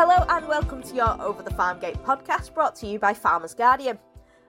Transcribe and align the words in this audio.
Hello 0.00 0.24
and 0.28 0.46
welcome 0.46 0.80
to 0.80 0.94
your 0.94 1.20
Over 1.20 1.42
the 1.42 1.50
Farm 1.50 1.80
Gate 1.80 2.00
podcast 2.04 2.54
brought 2.54 2.76
to 2.76 2.86
you 2.86 3.00
by 3.00 3.12
Farmers 3.12 3.52
Guardian. 3.52 3.98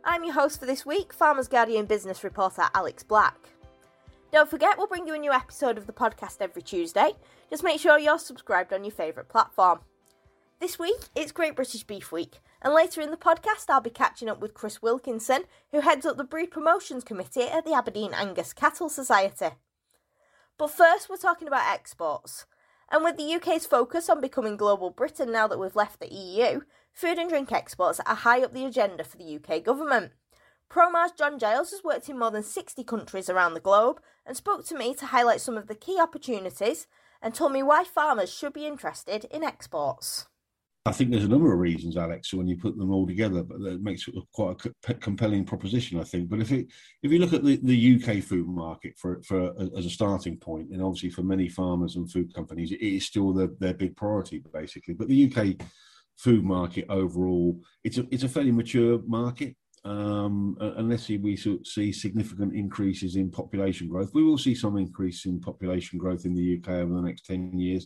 I'm 0.03 0.23
your 0.23 0.33
host 0.33 0.59
for 0.59 0.67
this 0.67 0.85
week, 0.85 1.11
Farmers 1.11 1.47
Guardian 1.47 1.87
business 1.87 2.23
reporter 2.23 2.65
Alex 2.75 3.01
Black. 3.01 3.49
Don't 4.31 4.47
forget, 4.47 4.77
we'll 4.77 4.85
bring 4.85 5.07
you 5.07 5.15
a 5.15 5.17
new 5.17 5.31
episode 5.31 5.79
of 5.79 5.87
the 5.87 5.91
podcast 5.91 6.37
every 6.39 6.61
Tuesday. 6.61 7.13
Just 7.49 7.63
make 7.63 7.79
sure 7.79 7.97
you're 7.97 8.19
subscribed 8.19 8.71
on 8.73 8.83
your 8.83 8.91
favourite 8.91 9.27
platform. 9.27 9.79
This 10.59 10.77
week, 10.77 10.99
it's 11.15 11.31
Great 11.31 11.55
British 11.55 11.81
Beef 11.81 12.11
Week, 12.11 12.41
and 12.61 12.71
later 12.71 13.01
in 13.01 13.09
the 13.09 13.17
podcast, 13.17 13.69
I'll 13.69 13.81
be 13.81 13.89
catching 13.89 14.29
up 14.29 14.39
with 14.39 14.53
Chris 14.53 14.83
Wilkinson, 14.83 15.45
who 15.71 15.79
heads 15.79 16.05
up 16.05 16.17
the 16.17 16.23
Breed 16.23 16.51
Promotions 16.51 17.03
Committee 17.03 17.49
at 17.49 17.65
the 17.65 17.73
Aberdeen 17.73 18.13
Angus 18.13 18.53
Cattle 18.53 18.87
Society. 18.87 19.55
But 20.59 20.69
first, 20.69 21.09
we're 21.09 21.17
talking 21.17 21.47
about 21.47 21.73
exports. 21.73 22.45
And 22.91 23.03
with 23.03 23.17
the 23.17 23.33
UK's 23.35 23.65
focus 23.65 24.09
on 24.09 24.19
becoming 24.19 24.57
global 24.57 24.89
Britain 24.89 25.31
now 25.31 25.47
that 25.47 25.59
we've 25.59 25.75
left 25.75 25.99
the 25.99 26.11
EU, 26.11 26.61
food 26.91 27.19
and 27.19 27.29
drink 27.29 27.51
exports 27.51 27.99
are 28.05 28.15
high 28.15 28.41
up 28.41 28.53
the 28.53 28.65
agenda 28.65 29.03
for 29.03 29.17
the 29.17 29.35
UK 29.35 29.63
government. 29.63 30.11
Promar's 30.69 31.11
John 31.11 31.39
Giles 31.39 31.71
has 31.71 31.83
worked 31.83 32.09
in 32.09 32.17
more 32.17 32.31
than 32.31 32.43
60 32.43 32.83
countries 32.83 33.29
around 33.29 33.53
the 33.53 33.59
globe 33.59 34.01
and 34.25 34.35
spoke 34.35 34.65
to 34.65 34.77
me 34.77 34.93
to 34.95 35.07
highlight 35.07 35.41
some 35.41 35.57
of 35.57 35.67
the 35.67 35.75
key 35.75 35.99
opportunities 35.99 36.87
and 37.21 37.33
told 37.33 37.51
me 37.51 37.63
why 37.63 37.83
farmers 37.83 38.31
should 38.31 38.53
be 38.53 38.67
interested 38.67 39.25
in 39.25 39.43
exports. 39.43 40.27
I 40.85 40.91
think 40.91 41.11
there's 41.11 41.25
a 41.25 41.29
number 41.29 41.51
of 41.51 41.59
reasons, 41.59 41.97
Alex, 41.97 42.33
when 42.33 42.47
you 42.47 42.55
put 42.55 42.77
them 42.77 42.91
all 42.91 43.05
together, 43.05 43.43
but 43.43 43.61
that 43.61 43.83
makes 43.83 44.07
it 44.07 44.15
quite 44.33 44.55
a 44.87 44.93
compelling 44.95 45.43
proposition, 45.43 45.99
I 45.99 46.05
think. 46.05 46.29
But 46.29 46.39
if 46.39 46.51
it, 46.51 46.67
if 47.03 47.11
you 47.11 47.19
look 47.19 47.33
at 47.33 47.43
the, 47.43 47.59
the 47.61 48.01
UK 48.01 48.23
food 48.23 48.47
market 48.47 48.93
for 48.97 49.21
for 49.23 49.53
as 49.77 49.85
a 49.85 49.89
starting 49.89 50.37
point, 50.37 50.69
and 50.71 50.81
obviously 50.81 51.09
for 51.09 51.21
many 51.21 51.49
farmers 51.49 51.97
and 51.97 52.09
food 52.09 52.33
companies, 52.33 52.71
it 52.71 52.81
is 52.81 53.05
still 53.05 53.33
the, 53.33 53.55
their 53.59 53.73
big 53.73 53.95
priority, 53.97 54.41
basically. 54.53 54.93
But 54.93 55.09
the 55.09 55.31
UK 55.31 55.67
food 56.17 56.45
market 56.45 56.85
overall, 56.89 57.59
it's 57.83 57.97
a 57.97 58.07
it's 58.09 58.23
a 58.23 58.29
fairly 58.29 58.51
mature 58.51 59.01
market. 59.05 59.55
Um, 59.83 60.57
unless 60.59 61.09
we 61.09 61.37
see 61.37 61.91
significant 61.91 62.53
increases 62.53 63.15
in 63.15 63.31
population 63.31 63.89
growth, 63.89 64.11
we 64.13 64.23
will 64.23 64.37
see 64.37 64.55
some 64.55 64.77
increase 64.77 65.25
in 65.25 65.39
population 65.41 65.99
growth 65.99 66.25
in 66.25 66.33
the 66.33 66.57
UK 66.57 66.69
over 66.69 66.93
the 66.93 67.01
next 67.01 67.25
ten 67.25 67.57
years 67.59 67.85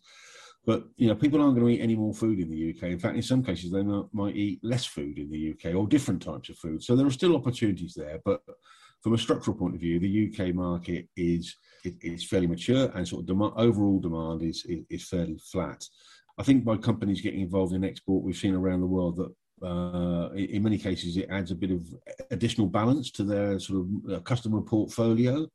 but 0.65 0.85
you 0.95 1.07
know, 1.07 1.15
people 1.15 1.41
aren't 1.41 1.55
going 1.55 1.67
to 1.67 1.73
eat 1.73 1.83
any 1.83 1.95
more 1.95 2.13
food 2.13 2.39
in 2.39 2.49
the 2.49 2.69
UK. 2.69 2.83
In 2.83 2.99
fact, 2.99 3.15
in 3.15 3.21
some 3.21 3.43
cases, 3.43 3.71
they 3.71 3.83
might 3.83 4.35
eat 4.35 4.59
less 4.63 4.85
food 4.85 5.19
in 5.19 5.29
the 5.29 5.51
UK 5.51 5.75
or 5.75 5.87
different 5.87 6.21
types 6.21 6.49
of 6.49 6.57
food. 6.57 6.81
So 6.81 6.95
there 6.95 7.05
are 7.05 7.11
still 7.11 7.35
opportunities 7.35 7.93
there. 7.93 8.19
But 8.23 8.41
from 9.01 9.13
a 9.13 9.17
structural 9.17 9.57
point 9.57 9.75
of 9.75 9.81
view, 9.81 9.99
the 9.99 10.31
UK 10.31 10.55
market 10.55 11.09
is 11.17 11.55
it's 11.83 12.23
fairly 12.23 12.47
mature 12.47 12.89
and 12.95 13.05
sort 13.05 13.21
of 13.21 13.25
demand, 13.27 13.53
overall 13.57 13.99
demand 13.99 14.41
is, 14.41 14.63
is, 14.65 14.85
is 14.89 15.07
fairly 15.07 15.37
flat. 15.51 15.83
I 16.37 16.43
think 16.43 16.63
by 16.63 16.77
companies 16.77 17.19
getting 17.19 17.41
involved 17.41 17.73
in 17.73 17.83
export, 17.83 18.23
we've 18.23 18.37
seen 18.37 18.55
around 18.55 18.79
the 18.79 18.87
world 18.87 19.17
that 19.17 19.67
uh, 19.67 20.29
in 20.33 20.63
many 20.63 20.77
cases 20.77 21.17
it 21.17 21.29
adds 21.29 21.51
a 21.51 21.55
bit 21.55 21.71
of 21.71 21.85
additional 22.31 22.67
balance 22.67 23.11
to 23.11 23.23
their 23.23 23.59
sort 23.59 23.81
of 23.81 24.11
uh, 24.11 24.19
customer 24.21 24.61
portfolio, 24.61 25.45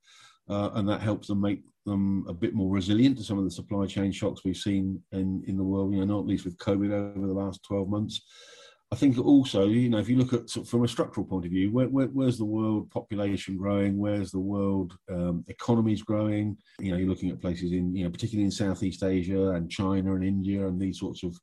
uh, 0.49 0.71
and 0.75 0.89
that 0.89 1.01
helps 1.01 1.29
them 1.29 1.41
make 1.41 1.63
them 1.89 2.25
a 2.29 2.33
bit 2.33 2.55
more 2.55 2.71
resilient 2.71 3.19
to 3.19 3.25
some 3.25 3.39
of 3.39 3.45
the 3.45 3.51
supply 3.51 3.87
chain 3.87 4.13
shocks 4.13 4.43
we've 4.45 4.57
seen 4.57 5.03
in, 5.13 5.43
in 5.47 5.57
the 5.57 5.65
world, 5.65 5.93
you 5.93 5.99
know, 5.99 6.17
not 6.17 6.27
least 6.27 6.45
with 6.45 6.59
COVID 6.59 6.93
over 6.93 7.27
the 7.27 7.33
last 7.33 7.63
12 7.65 7.89
months. 7.89 8.21
I 8.91 8.97
think 8.97 9.19
also, 9.19 9.67
you 9.67 9.91
know, 9.91 9.99
if 9.99 10.09
you 10.09 10.17
look 10.17 10.33
at 10.33 10.49
from 10.67 10.85
a 10.85 10.89
structural 10.89 11.27
point 11.27 11.45
of 11.45 11.51
view, 11.51 11.71
where, 11.71 11.89
where, 11.89 12.07
where's 12.07 12.39
the 12.39 12.47
world 12.47 12.91
population 12.91 13.59
growing? 13.59 13.99
Where's 13.99 14.31
the 14.31 14.41
world 14.41 14.97
um, 15.11 15.45
economies 15.49 16.03
growing? 16.03 16.57
You 16.81 16.93
know, 16.93 16.97
you're 16.97 17.09
looking 17.09 17.31
at 17.31 17.41
places 17.41 17.73
in, 17.73 17.95
you 17.95 18.05
know, 18.05 18.11
particularly 18.11 18.47
in 18.47 18.51
Southeast 18.51 19.03
Asia 19.03 19.51
and 19.51 19.71
China 19.71 20.15
and 20.15 20.25
India 20.25 20.67
and 20.67 20.81
these 20.81 20.99
sorts 20.99 21.23
of 21.23 21.39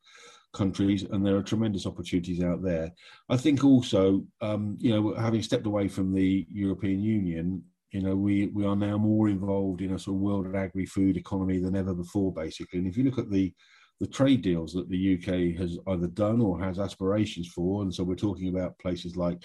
countries, 0.55 1.03
and 1.03 1.23
there 1.23 1.35
are 1.35 1.43
tremendous 1.43 1.85
opportunities 1.85 2.41
out 2.41 2.63
there. 2.63 2.91
I 3.30 3.37
think 3.37 3.63
also, 3.63 4.25
um, 4.41 4.77
you 4.80 4.89
know, 4.89 5.13
having 5.13 5.43
stepped 5.43 5.67
away 5.67 5.87
from 5.87 6.14
the 6.14 6.47
European 6.49 7.03
Union, 7.03 7.64
you 7.95 8.02
know, 8.02 8.16
we, 8.16 8.48
we 8.48 8.66
are 8.66 8.76
now 8.76 8.98
more 8.98 9.30
involved 9.30 9.80
in 9.80 9.94
a 9.94 10.00
sort 10.00 10.17
of 10.17 10.22
world 10.22 10.54
agri-food 10.54 11.16
economy 11.16 11.60
than 11.60 11.78
ever 11.78 11.94
before, 11.94 12.33
basically. 12.33 12.80
And 12.80 12.88
if 12.89 12.98
you 12.98 13.06
look 13.06 13.17
at 13.17 13.32
the 13.32 13.54
the 14.02 14.08
trade 14.08 14.42
deals 14.42 14.73
that 14.73 14.89
the 14.89 15.14
UK 15.16 15.58
has 15.58 15.80
either 15.88 16.08
done 16.08 16.42
or 16.42 16.60
has 16.60 16.80
aspirations 16.80 17.48
for, 17.48 17.82
and 17.82 17.95
so 17.95 18.04
we're 18.04 18.16
talking 18.16 18.50
about 18.50 18.78
places 18.78 19.16
like 19.16 19.42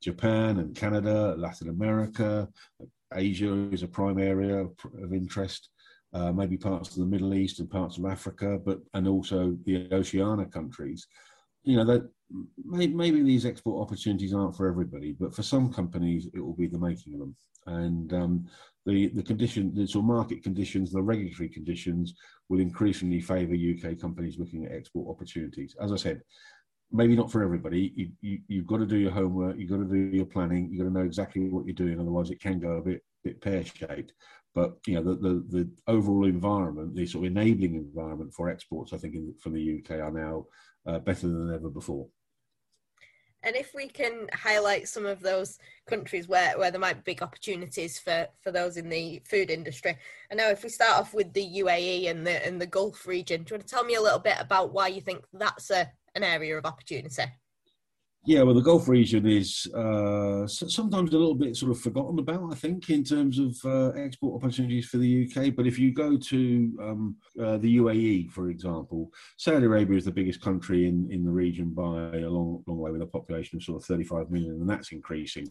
Japan 0.00 0.60
and 0.60 0.76
Canada, 0.76 1.34
Latin 1.36 1.70
America, 1.70 2.48
Asia 3.12 3.68
is 3.72 3.82
a 3.82 3.88
prime 3.88 4.20
area 4.20 4.54
of, 4.58 5.12
interest. 5.12 5.70
Uh, 6.12 6.32
maybe 6.32 6.56
parts 6.56 6.90
of 6.90 6.98
the 6.98 7.06
Middle 7.06 7.34
East 7.34 7.58
and 7.58 7.68
parts 7.68 7.98
of 7.98 8.04
Africa, 8.04 8.60
but 8.64 8.78
and 8.94 9.08
also 9.08 9.58
the 9.64 9.88
Oceania 9.92 10.46
countries. 10.46 11.08
You 11.68 11.76
know 11.76 11.84
that 11.84 12.10
maybe 12.64 13.22
these 13.22 13.46
export 13.46 13.80
opportunities 13.80 14.34
aren't 14.34 14.56
for 14.56 14.68
everybody, 14.68 15.12
but 15.18 15.34
for 15.34 15.42
some 15.42 15.72
companies 15.72 16.28
it 16.34 16.40
will 16.40 16.56
be 16.56 16.66
the 16.66 16.78
making 16.78 17.14
of 17.14 17.20
them 17.20 17.36
and 17.68 18.12
um, 18.12 18.46
the 18.86 19.08
the 19.08 19.22
condition, 19.22 19.74
the 19.74 19.86
sort 19.86 20.02
of 20.02 20.08
market 20.08 20.42
conditions, 20.42 20.90
the 20.90 21.02
regulatory 21.02 21.48
conditions 21.48 22.14
will 22.48 22.60
increasingly 22.60 23.20
favour 23.20 23.54
UK 23.54 23.98
companies 23.98 24.38
looking 24.38 24.64
at 24.64 24.72
export 24.72 25.08
opportunities. 25.08 25.76
As 25.80 25.92
I 25.92 25.96
said, 25.96 26.22
maybe 26.90 27.14
not 27.14 27.30
for 27.30 27.42
everybody. 27.42 27.92
You, 27.94 28.10
you, 28.20 28.38
you've 28.48 28.66
got 28.66 28.78
to 28.78 28.86
do 28.86 28.96
your 28.96 29.10
homework. 29.10 29.58
You've 29.58 29.70
got 29.70 29.78
to 29.78 29.84
do 29.84 30.16
your 30.16 30.26
planning. 30.26 30.68
You've 30.70 30.80
got 30.80 30.88
to 30.88 30.98
know 30.98 31.04
exactly 31.04 31.48
what 31.50 31.66
you're 31.66 31.74
doing. 31.74 32.00
Otherwise, 32.00 32.30
it 32.30 32.40
can 32.40 32.58
go 32.58 32.72
a 32.72 32.82
bit 32.82 33.02
bit 33.24 33.40
pear 33.40 33.64
shaped. 33.64 34.12
But 34.54 34.78
you 34.86 34.94
know 34.94 35.02
the, 35.02 35.14
the, 35.14 35.44
the 35.48 35.70
overall 35.86 36.24
environment, 36.24 36.94
the 36.94 37.06
sort 37.06 37.26
of 37.26 37.32
enabling 37.32 37.74
environment 37.74 38.34
for 38.34 38.48
exports, 38.48 38.92
I 38.92 38.96
think 38.96 39.14
in, 39.14 39.34
from 39.40 39.54
the 39.54 39.78
UK 39.78 40.00
are 40.00 40.10
now 40.10 40.46
uh, 40.86 40.98
better 40.98 41.28
than 41.28 41.54
ever 41.54 41.68
before. 41.68 42.08
And 43.44 43.54
if 43.54 43.72
we 43.72 43.88
can 43.88 44.28
highlight 44.32 44.88
some 44.88 45.06
of 45.06 45.20
those 45.20 45.58
countries 45.88 46.26
where, 46.26 46.58
where 46.58 46.72
there 46.72 46.80
might 46.80 47.04
be 47.04 47.12
big 47.12 47.22
opportunities 47.22 47.98
for, 47.98 48.26
for 48.42 48.50
those 48.50 48.76
in 48.76 48.88
the 48.88 49.22
food 49.28 49.50
industry. 49.50 49.96
I 50.30 50.34
know 50.34 50.50
if 50.50 50.64
we 50.64 50.68
start 50.68 50.98
off 50.98 51.14
with 51.14 51.32
the 51.32 51.48
UAE 51.60 52.10
and 52.10 52.26
the 52.26 52.44
and 52.44 52.60
the 52.60 52.66
Gulf 52.66 53.06
region, 53.06 53.44
do 53.44 53.52
you 53.52 53.58
want 53.58 53.68
to 53.68 53.74
tell 53.74 53.84
me 53.84 53.94
a 53.94 54.02
little 54.02 54.18
bit 54.18 54.36
about 54.40 54.72
why 54.72 54.88
you 54.88 55.00
think 55.00 55.24
that's 55.32 55.70
a, 55.70 55.88
an 56.16 56.24
area 56.24 56.58
of 56.58 56.66
opportunity? 56.66 57.22
Yeah, 58.28 58.42
well, 58.42 58.52
the 58.52 58.60
Gulf 58.60 58.88
region 58.88 59.26
is 59.26 59.66
uh, 59.74 60.46
sometimes 60.46 61.14
a 61.14 61.16
little 61.16 61.34
bit 61.34 61.56
sort 61.56 61.72
of 61.72 61.80
forgotten 61.80 62.18
about, 62.18 62.52
I 62.52 62.56
think, 62.56 62.90
in 62.90 63.02
terms 63.02 63.38
of 63.38 63.56
uh, 63.64 63.98
export 63.98 64.34
opportunities 64.42 64.84
for 64.84 64.98
the 64.98 65.24
UK. 65.24 65.54
But 65.56 65.66
if 65.66 65.78
you 65.78 65.94
go 65.94 66.18
to 66.18 66.78
um, 66.78 67.16
uh, 67.42 67.56
the 67.56 67.78
UAE, 67.78 68.30
for 68.30 68.50
example, 68.50 69.10
Saudi 69.38 69.64
Arabia 69.64 69.96
is 69.96 70.04
the 70.04 70.10
biggest 70.10 70.42
country 70.42 70.86
in, 70.86 71.10
in 71.10 71.24
the 71.24 71.30
region 71.30 71.70
by 71.70 72.18
a 72.18 72.28
long, 72.28 72.62
long 72.66 72.76
way 72.76 72.90
with 72.90 73.00
a 73.00 73.06
population 73.06 73.56
of 73.56 73.62
sort 73.62 73.80
of 73.80 73.86
35 73.86 74.30
million, 74.30 74.60
and 74.60 74.68
that's 74.68 74.92
increasing. 74.92 75.48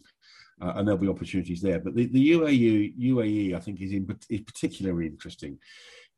Uh, 0.62 0.74
and 0.76 0.86
there'll 0.86 1.00
be 1.00 1.08
opportunities 1.08 1.60
there. 1.60 1.80
But 1.80 1.96
the, 1.96 2.06
the 2.06 2.30
UAE, 2.30 2.96
UAE, 2.96 3.56
I 3.56 3.58
think, 3.58 3.80
is, 3.80 3.90
in, 3.90 4.06
is 4.30 4.42
particularly 4.42 5.08
interesting. 5.08 5.58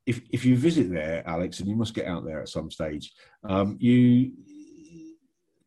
If, 0.05 0.21
if 0.31 0.45
you 0.45 0.59
visit 0.59 0.93
there, 0.93 1.27
Alex, 1.27 1.61
and 1.61 1.71
you 1.71 1.77
must 1.77 1.95
get 1.95 2.07
out 2.07 2.27
there 2.27 2.43
at 2.43 2.51
some 2.51 2.71
stage, 2.71 3.15
um, 3.45 3.79
you 3.81 4.33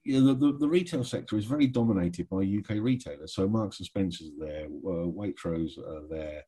you 0.03 0.21
know, 0.21 0.33
the, 0.33 0.57
the, 0.57 0.67
retail 0.67 1.03
sector 1.03 1.37
is 1.37 1.45
very 1.45 1.67
dominated 1.67 2.29
by 2.29 2.37
UK 2.37 2.81
retailers. 2.81 3.33
So 3.33 3.47
Marks 3.47 3.79
and 3.79 3.85
Spencers 3.85 4.31
are 4.39 4.45
there, 4.45 4.65
uh, 4.65 5.07
Waitrose 5.07 5.77
are 5.77 6.07
there, 6.09 6.43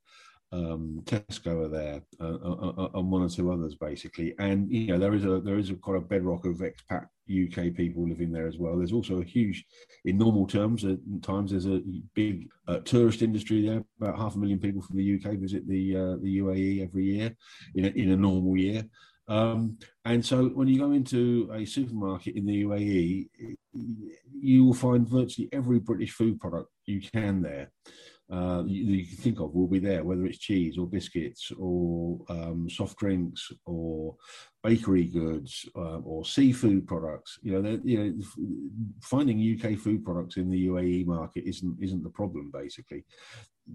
um, 0.51 1.01
Tesco 1.05 1.65
are 1.65 1.69
there, 1.69 2.01
uh, 2.19 2.37
uh, 2.43 2.73
uh, 2.77 2.89
and 2.95 3.11
one 3.11 3.23
or 3.23 3.29
two 3.29 3.51
others 3.51 3.75
basically. 3.75 4.35
And 4.39 4.71
you 4.71 4.87
know 4.87 4.99
there 4.99 5.13
is 5.13 5.25
a 5.25 5.39
there 5.39 5.57
is 5.57 5.69
a 5.69 5.73
bedrock 5.73 6.45
of 6.45 6.61
expat 6.61 7.07
UK 7.29 7.75
people 7.75 8.07
living 8.07 8.31
there 8.31 8.47
as 8.47 8.57
well. 8.57 8.77
There's 8.77 8.93
also 8.93 9.21
a 9.21 9.25
huge, 9.25 9.65
in 10.05 10.17
normal 10.17 10.45
terms, 10.47 10.85
at 10.85 10.99
times 11.23 11.51
there's 11.51 11.65
a 11.65 11.81
big 12.13 12.47
uh, 12.67 12.79
tourist 12.79 13.21
industry 13.21 13.67
there. 13.67 13.83
About 13.99 14.17
half 14.17 14.35
a 14.35 14.37
million 14.37 14.59
people 14.59 14.81
from 14.81 14.97
the 14.97 15.15
UK 15.15 15.37
visit 15.37 15.67
the 15.67 15.95
uh, 15.95 16.15
the 16.21 16.39
UAE 16.39 16.83
every 16.83 17.05
year 17.05 17.35
in 17.75 17.85
a, 17.85 17.89
in 17.89 18.11
a 18.11 18.17
normal 18.17 18.57
year. 18.57 18.83
Um, 19.27 19.77
and 20.03 20.23
so 20.23 20.49
when 20.49 20.67
you 20.67 20.79
go 20.79 20.91
into 20.91 21.49
a 21.53 21.65
supermarket 21.65 22.35
in 22.35 22.45
the 22.45 22.63
UAE, 22.63 23.27
you 24.39 24.65
will 24.65 24.73
find 24.73 25.07
virtually 25.07 25.49
every 25.51 25.79
British 25.79 26.11
food 26.11 26.39
product 26.39 26.69
you 26.85 27.01
can 27.01 27.41
there. 27.41 27.71
Uh, 28.31 28.63
you, 28.65 28.83
you, 28.85 29.05
can 29.05 29.17
think 29.17 29.39
of 29.39 29.53
will 29.53 29.67
be 29.67 29.77
there, 29.77 30.03
whether 30.03 30.25
it's 30.25 30.39
cheese 30.39 30.79
or 30.79 30.87
biscuits 30.87 31.51
or 31.59 32.19
um, 32.29 32.67
soft 32.67 32.97
drinks 32.97 33.51
or 33.67 34.15
bakery 34.63 35.05
goods 35.05 35.63
uh, 35.75 35.99
or 35.99 36.25
seafood 36.25 36.87
products. 36.87 37.37
You 37.43 37.61
know, 37.61 37.79
you 37.83 38.03
know, 38.03 38.13
finding 39.03 39.37
UK 39.37 39.77
food 39.77 40.03
products 40.03 40.37
in 40.37 40.49
the 40.49 40.67
UAE 40.67 41.05
market 41.05 41.43
isn't 41.45 41.77
isn't 41.79 42.03
the 42.03 42.09
problem. 42.09 42.49
Basically, 42.51 43.05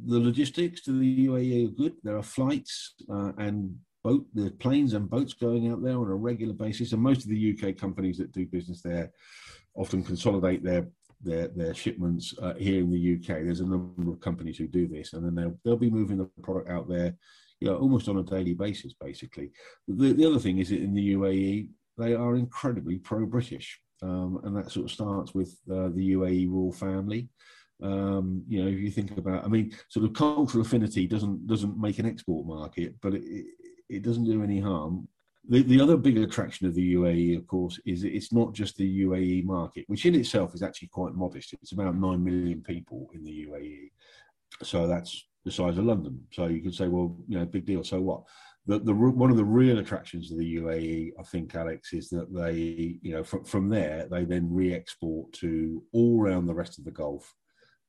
the 0.06 0.18
logistics 0.18 0.82
to 0.82 0.98
the 0.98 1.26
UAE 1.26 1.68
are 1.68 1.76
good. 1.76 1.94
There 2.02 2.16
are 2.16 2.22
flights 2.22 2.94
uh, 3.08 3.30
and 3.38 3.76
boat, 4.02 4.26
the 4.34 4.50
planes 4.52 4.94
and 4.94 5.08
boats 5.08 5.34
going 5.34 5.70
out 5.70 5.82
there 5.82 5.98
on 5.98 6.08
a 6.08 6.14
regular 6.14 6.54
basis. 6.54 6.92
And 6.92 7.02
most 7.02 7.24
of 7.24 7.30
the 7.30 7.58
UK 7.58 7.76
companies 7.76 8.18
that 8.18 8.32
do 8.32 8.46
business 8.46 8.82
there 8.82 9.10
often 9.74 10.02
consolidate 10.02 10.62
their 10.62 10.88
their 11.22 11.48
their 11.48 11.74
shipments 11.74 12.34
uh, 12.40 12.54
here 12.54 12.80
in 12.80 12.90
the 12.90 13.14
UK. 13.16 13.44
There's 13.44 13.60
a 13.60 13.66
number 13.66 14.10
of 14.10 14.20
companies 14.20 14.56
who 14.56 14.66
do 14.66 14.88
this, 14.88 15.12
and 15.12 15.24
then 15.24 15.34
they'll 15.34 15.58
they'll 15.64 15.76
be 15.76 15.90
moving 15.90 16.18
the 16.18 16.30
product 16.42 16.70
out 16.70 16.88
there, 16.88 17.14
you 17.60 17.68
know, 17.68 17.76
almost 17.76 18.08
on 18.08 18.18
a 18.18 18.22
daily 18.22 18.54
basis, 18.54 18.94
basically. 18.94 19.50
The, 19.86 20.12
the 20.12 20.26
other 20.26 20.38
thing 20.38 20.58
is 20.58 20.70
that 20.70 20.80
in 20.80 20.94
the 20.94 21.14
UAE, 21.14 21.68
they 21.98 22.14
are 22.14 22.36
incredibly 22.36 22.98
pro-British, 22.98 23.80
um, 24.02 24.40
and 24.44 24.56
that 24.56 24.70
sort 24.70 24.86
of 24.86 24.92
starts 24.92 25.34
with 25.34 25.50
uh, 25.70 25.88
the 25.88 26.12
UAE 26.12 26.50
royal 26.50 26.72
family. 26.72 27.28
Um, 27.82 28.42
you 28.46 28.62
know, 28.62 28.68
if 28.68 28.78
you 28.78 28.90
think 28.90 29.16
about, 29.16 29.44
I 29.44 29.48
mean, 29.48 29.72
sort 29.88 30.04
of 30.04 30.12
cultural 30.12 30.64
affinity 30.64 31.06
doesn't 31.06 31.46
doesn't 31.46 31.78
make 31.78 31.98
an 31.98 32.06
export 32.06 32.46
market, 32.46 32.94
but 33.00 33.14
it, 33.14 33.46
it 33.90 34.02
doesn't 34.02 34.24
do 34.24 34.42
any 34.42 34.60
harm. 34.60 35.08
The, 35.48 35.62
the 35.62 35.80
other 35.80 35.96
big 35.96 36.18
attraction 36.18 36.66
of 36.66 36.74
the 36.74 36.94
UAE, 36.94 37.36
of 37.36 37.46
course, 37.46 37.80
is 37.86 38.04
it's 38.04 38.32
not 38.32 38.52
just 38.52 38.76
the 38.76 39.04
UAE 39.04 39.44
market, 39.44 39.84
which 39.88 40.06
in 40.06 40.14
itself 40.14 40.54
is 40.54 40.62
actually 40.62 40.88
quite 40.88 41.14
modest. 41.14 41.54
It's 41.54 41.72
about 41.72 41.96
nine 41.96 42.22
million 42.22 42.62
people 42.62 43.08
in 43.14 43.24
the 43.24 43.46
UAE, 43.46 43.90
so 44.62 44.86
that's 44.86 45.26
the 45.44 45.50
size 45.50 45.78
of 45.78 45.84
London. 45.84 46.22
So 46.32 46.46
you 46.46 46.60
could 46.60 46.74
say, 46.74 46.88
well, 46.88 47.16
you 47.26 47.38
know, 47.38 47.46
big 47.46 47.66
deal. 47.66 47.82
So 47.82 48.00
what? 48.00 48.22
The, 48.66 48.78
the 48.78 48.94
one 48.94 49.30
of 49.30 49.38
the 49.38 49.44
real 49.44 49.78
attractions 49.78 50.30
of 50.30 50.38
the 50.38 50.56
UAE, 50.56 51.12
I 51.18 51.22
think, 51.24 51.54
Alex, 51.54 51.94
is 51.94 52.10
that 52.10 52.32
they, 52.32 52.98
you 53.00 53.12
know, 53.12 53.24
from, 53.24 53.44
from 53.44 53.68
there 53.70 54.06
they 54.10 54.24
then 54.24 54.52
re-export 54.52 55.32
to 55.34 55.82
all 55.92 56.22
around 56.22 56.46
the 56.46 56.54
rest 56.54 56.78
of 56.78 56.84
the 56.84 56.90
Gulf, 56.90 57.34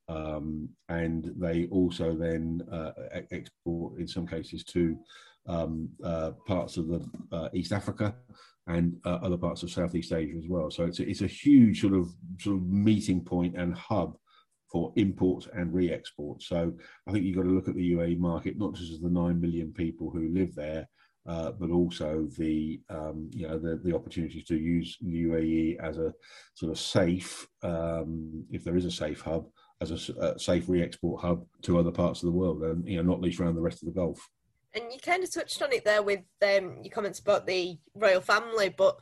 um, 0.08 0.70
and 0.88 1.32
they 1.38 1.68
also 1.68 2.16
then 2.16 2.62
uh, 2.72 2.92
export 3.32 4.00
in 4.00 4.08
some 4.08 4.26
cases 4.26 4.64
to 4.66 4.98
um, 5.48 5.90
uh, 6.04 6.32
parts 6.48 6.78
of 6.78 6.88
the 6.88 7.06
uh, 7.32 7.50
East 7.54 7.72
Africa 7.72 8.16
and 8.68 8.96
uh, 9.06 9.20
other 9.24 9.38
parts 9.38 9.64
of 9.64 9.72
Southeast 9.72 10.14
Asia 10.14 10.38
as 10.38 10.48
well. 10.48 10.70
So 10.70 10.86
it's 10.86 11.00
a, 11.00 11.10
it's 11.10 11.22
a 11.22 11.28
huge 11.28 11.82
sort 11.82 11.94
of 11.94 12.10
sort 12.40 12.58
of 12.58 12.64
meeting 12.68 13.24
point 13.24 13.56
and 13.58 13.74
hub 13.76 14.16
for 14.72 14.94
imports 14.96 15.48
and 15.54 15.74
re-exports. 15.74 16.48
So 16.48 16.74
I 17.08 17.12
think 17.12 17.26
you've 17.26 17.36
got 17.36 17.44
to 17.44 17.50
look 17.50 17.68
at 17.68 17.76
the 17.76 17.92
UAE 17.94 18.18
market 18.20 18.58
not 18.58 18.74
just 18.74 18.92
as 18.92 19.00
the 19.00 19.10
nine 19.10 19.42
million 19.42 19.74
people 19.74 20.10
who 20.10 20.30
live 20.30 20.56
there, 20.56 20.88
uh, 21.28 21.52
but 21.52 21.70
also 21.70 22.28
the 22.38 22.80
um, 22.90 23.30
you 23.32 23.48
know 23.48 23.60
the, 23.60 23.80
the 23.84 23.96
opportunities 23.96 24.44
to 24.46 24.58
use 24.58 24.98
the 25.02 25.26
UAE 25.26 25.80
as 25.80 25.98
a 25.98 26.14
sort 26.56 26.72
of 26.72 26.80
safe, 26.80 27.48
um, 27.64 28.44
if 28.50 28.64
there 28.64 28.78
is 28.78 28.86
a 28.86 28.92
safe 28.92 29.22
hub, 29.22 29.46
as 29.82 30.10
a, 30.10 30.14
a 30.14 30.40
safe 30.40 30.68
re-export 30.68 31.22
hub 31.22 31.46
to 31.64 31.78
other 31.78 31.92
parts 31.92 32.24
of 32.24 32.28
the 32.28 32.38
world, 32.38 32.64
and 32.64 32.88
you 32.88 32.98
know 32.98 33.04
not 33.04 33.22
least 33.22 33.40
around 33.40 33.56
the 33.56 33.62
rest 33.62 33.84
of 33.84 33.88
the 33.88 34.00
Gulf. 34.00 34.20
And 34.74 34.86
you 34.92 35.00
kind 35.00 35.24
of 35.24 35.34
touched 35.34 35.62
on 35.62 35.74
it 35.74 35.84
there 35.84 36.02
with 36.02 36.22
um, 36.42 36.78
your 36.82 36.92
comments 36.92 37.20
about 37.20 37.46
the 37.46 37.78
royal 37.94 38.22
family, 38.22 38.70
but 38.70 38.98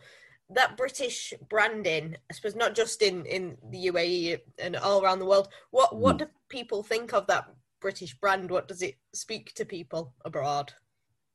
that 0.49 0.77
British 0.77 1.33
branding, 1.47 2.15
I 2.29 2.33
suppose, 2.33 2.55
not 2.55 2.75
just 2.75 3.01
in, 3.01 3.25
in 3.25 3.57
the 3.69 3.87
UAE 3.87 4.39
and 4.57 4.75
all 4.75 5.03
around 5.03 5.19
the 5.19 5.25
world. 5.25 5.49
What 5.71 5.95
what 5.95 6.15
mm. 6.15 6.19
do 6.19 6.25
people 6.49 6.81
think 6.81 7.13
of 7.13 7.27
that 7.27 7.45
British 7.79 8.15
brand? 8.15 8.49
What 8.49 8.67
does 8.67 8.81
it 8.81 8.95
speak 9.13 9.53
to 9.55 9.65
people 9.65 10.13
abroad? 10.25 10.73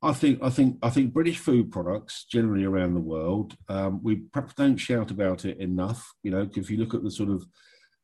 I 0.03 0.13
think 0.13 0.41
I 0.43 0.51
think 0.51 0.79
I 0.83 0.91
think 0.91 1.15
British 1.15 1.39
food 1.39 1.71
products 1.71 2.25
generally 2.25 2.65
around 2.65 2.95
the 2.95 3.01
world, 3.01 3.57
um, 3.69 4.03
we 4.03 4.17
perhaps 4.17 4.55
don't 4.55 4.77
shout 4.77 5.11
about 5.11 5.45
it 5.45 5.59
enough. 5.59 6.13
You 6.23 6.33
know, 6.33 6.49
if 6.55 6.71
you 6.71 6.77
look 6.77 6.93
at 6.93 7.03
the 7.03 7.11
sort 7.11 7.31
of 7.31 7.47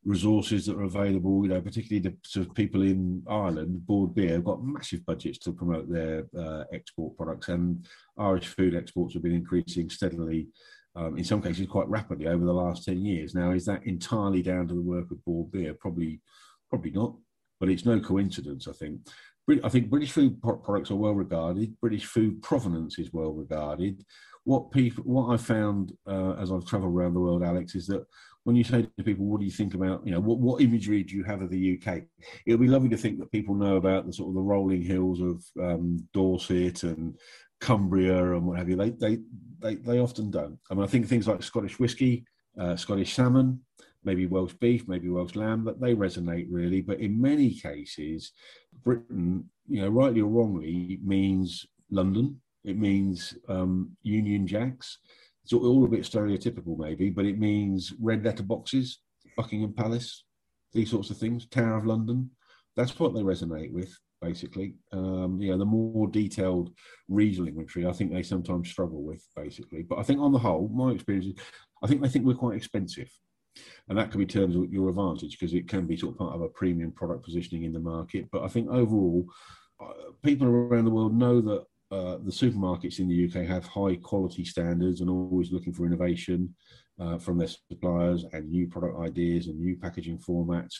resources 0.03 0.65
that 0.65 0.77
are 0.77 0.83
available, 0.83 1.43
you 1.43 1.49
know, 1.49 1.61
particularly 1.61 2.01
the 2.01 2.15
sort 2.25 2.47
of 2.47 2.55
people 2.55 2.81
in 2.81 3.23
Ireland, 3.29 3.85
Bord 3.85 4.15
Bia 4.15 4.31
have 4.31 4.43
got 4.43 4.63
massive 4.63 5.05
budgets 5.05 5.37
to 5.39 5.53
promote 5.53 5.91
their 5.91 6.25
uh, 6.37 6.63
export 6.73 7.15
products, 7.15 7.49
and 7.49 7.85
Irish 8.17 8.47
food 8.47 8.75
exports 8.75 9.13
have 9.13 9.23
been 9.23 9.35
increasing 9.35 9.89
steadily. 9.89 10.47
Um, 10.95 11.17
in 11.17 11.23
some 11.23 11.41
cases, 11.41 11.67
quite 11.67 11.87
rapidly 11.87 12.27
over 12.27 12.43
the 12.43 12.53
last 12.53 12.83
ten 12.83 13.05
years. 13.05 13.33
Now, 13.33 13.51
is 13.51 13.65
that 13.65 13.85
entirely 13.85 14.41
down 14.41 14.67
to 14.67 14.73
the 14.73 14.81
work 14.81 15.09
of 15.11 15.23
Bord 15.23 15.51
Bia? 15.51 15.73
Probably, 15.75 16.19
probably 16.69 16.91
not. 16.91 17.15
But 17.59 17.69
it's 17.69 17.85
no 17.85 17.99
coincidence. 17.99 18.67
I 18.67 18.73
think. 18.73 19.01
I 19.63 19.69
think 19.69 19.89
British 19.89 20.11
food 20.11 20.41
products 20.41 20.91
are 20.91 20.95
well 20.95 21.13
regarded. 21.13 21.79
British 21.81 22.05
food 22.05 22.41
provenance 22.41 22.99
is 22.99 23.11
well 23.11 23.33
regarded. 23.33 24.03
What 24.43 24.71
people, 24.71 25.03
what 25.03 25.33
I 25.33 25.37
found 25.37 25.93
uh, 26.07 26.33
as 26.33 26.51
I've 26.51 26.65
travelled 26.65 26.95
around 26.95 27.15
the 27.15 27.19
world, 27.19 27.43
Alex, 27.43 27.75
is 27.75 27.87
that 27.87 28.05
when 28.43 28.55
you 28.55 28.63
say 28.63 28.87
to 28.97 29.03
people, 29.03 29.25
what 29.25 29.39
do 29.39 29.45
you 29.45 29.51
think 29.51 29.73
about, 29.75 30.05
you 30.05 30.11
know, 30.11 30.19
what, 30.19 30.39
what 30.39 30.61
imagery 30.61 31.03
do 31.03 31.15
you 31.15 31.23
have 31.23 31.41
of 31.41 31.49
the 31.49 31.79
UK? 31.79 32.03
It 32.45 32.51
would 32.51 32.61
be 32.61 32.67
lovely 32.67 32.89
to 32.89 32.97
think 32.97 33.19
that 33.19 33.31
people 33.31 33.53
know 33.53 33.75
about 33.75 34.07
the 34.07 34.13
sort 34.13 34.29
of 34.29 34.35
the 34.35 34.41
rolling 34.41 34.81
hills 34.81 35.21
of 35.21 35.43
um, 35.61 36.07
Dorset 36.13 36.83
and 36.83 37.15
Cumbria 37.59 38.33
and 38.33 38.45
what 38.45 38.57
have 38.57 38.67
you. 38.67 38.75
They, 38.75 38.89
they, 38.89 39.19
they, 39.59 39.75
they 39.75 39.99
often 39.99 40.31
don't. 40.31 40.57
I 40.69 40.73
mean, 40.73 40.83
I 40.83 40.87
think 40.87 41.07
things 41.07 41.27
like 41.27 41.43
Scottish 41.43 41.79
whiskey, 41.79 42.25
uh, 42.59 42.75
Scottish 42.75 43.13
salmon, 43.13 43.61
maybe 44.03 44.25
Welsh 44.25 44.53
beef, 44.53 44.87
maybe 44.87 45.09
Welsh 45.09 45.35
lamb, 45.35 45.63
that 45.65 45.79
they 45.79 45.93
resonate 45.93 46.47
really. 46.49 46.81
But 46.81 46.99
in 46.99 47.21
many 47.21 47.53
cases, 47.53 48.31
Britain, 48.83 49.47
you 49.67 49.81
know, 49.81 49.89
rightly 49.89 50.21
or 50.21 50.29
wrongly, 50.29 50.99
means 51.03 51.67
London. 51.91 52.41
It 52.63 52.77
means 52.77 53.35
um, 53.47 53.91
Union 54.01 54.47
Jacks 54.47 54.97
it's 55.43 55.53
all 55.53 55.85
a 55.85 55.87
bit 55.87 56.01
stereotypical, 56.01 56.77
maybe, 56.77 57.09
but 57.09 57.25
it 57.25 57.39
means 57.39 57.93
red 57.99 58.23
letter 58.23 58.43
boxes, 58.43 58.99
Buckingham 59.35 59.73
Palace, 59.73 60.25
these 60.73 60.91
sorts 60.91 61.09
of 61.09 61.17
things, 61.17 61.47
Tower 61.47 61.77
of 61.77 61.85
London. 61.85 62.29
That's 62.75 62.97
what 62.99 63.13
they 63.13 63.21
resonate 63.21 63.71
with, 63.71 63.93
basically. 64.21 64.75
Um, 64.91 65.41
you 65.41 65.51
know, 65.51 65.57
the 65.57 65.65
more 65.65 66.07
detailed 66.07 66.71
regional 67.09 67.49
imagery, 67.49 67.85
I 67.85 67.91
think 67.91 68.11
they 68.11 68.23
sometimes 68.23 68.69
struggle 68.69 69.03
with, 69.03 69.25
basically. 69.35 69.81
But 69.83 69.99
I 69.99 70.03
think 70.03 70.19
on 70.19 70.31
the 70.31 70.39
whole, 70.39 70.69
my 70.69 70.91
experience 70.91 71.27
is, 71.27 71.33
I 71.83 71.87
think 71.87 72.01
they 72.01 72.09
think 72.09 72.25
we're 72.25 72.35
quite 72.35 72.57
expensive. 72.57 73.11
And 73.89 73.97
that 73.97 74.11
can 74.11 74.19
be 74.19 74.25
terms 74.25 74.55
of 74.55 74.71
your 74.71 74.89
advantage 74.89 75.37
because 75.37 75.53
it 75.53 75.67
can 75.67 75.85
be 75.85 75.97
sort 75.97 76.13
of 76.13 76.19
part 76.19 76.35
of 76.35 76.41
a 76.41 76.49
premium 76.49 76.91
product 76.91 77.25
positioning 77.25 77.63
in 77.63 77.73
the 77.73 77.79
market. 77.79 78.29
But 78.31 78.43
I 78.43 78.47
think 78.47 78.69
overall, 78.69 79.25
uh, 79.83 80.11
people 80.23 80.47
around 80.47 80.85
the 80.85 80.91
world 80.91 81.13
know 81.13 81.41
that 81.41 81.65
uh, 81.91 82.17
the 82.23 82.31
supermarkets 82.31 82.99
in 82.99 83.07
the 83.07 83.25
UK 83.25 83.47
have 83.47 83.65
high 83.65 83.95
quality 83.95 84.45
standards 84.45 85.01
and 85.01 85.09
always 85.09 85.51
looking 85.51 85.73
for 85.73 85.85
innovation 85.85 86.53
uh, 86.99 87.17
from 87.17 87.37
their 87.37 87.49
suppliers 87.69 88.25
and 88.33 88.49
new 88.49 88.67
product 88.67 88.99
ideas 88.99 89.47
and 89.47 89.59
new 89.59 89.75
packaging 89.75 90.17
formats. 90.17 90.75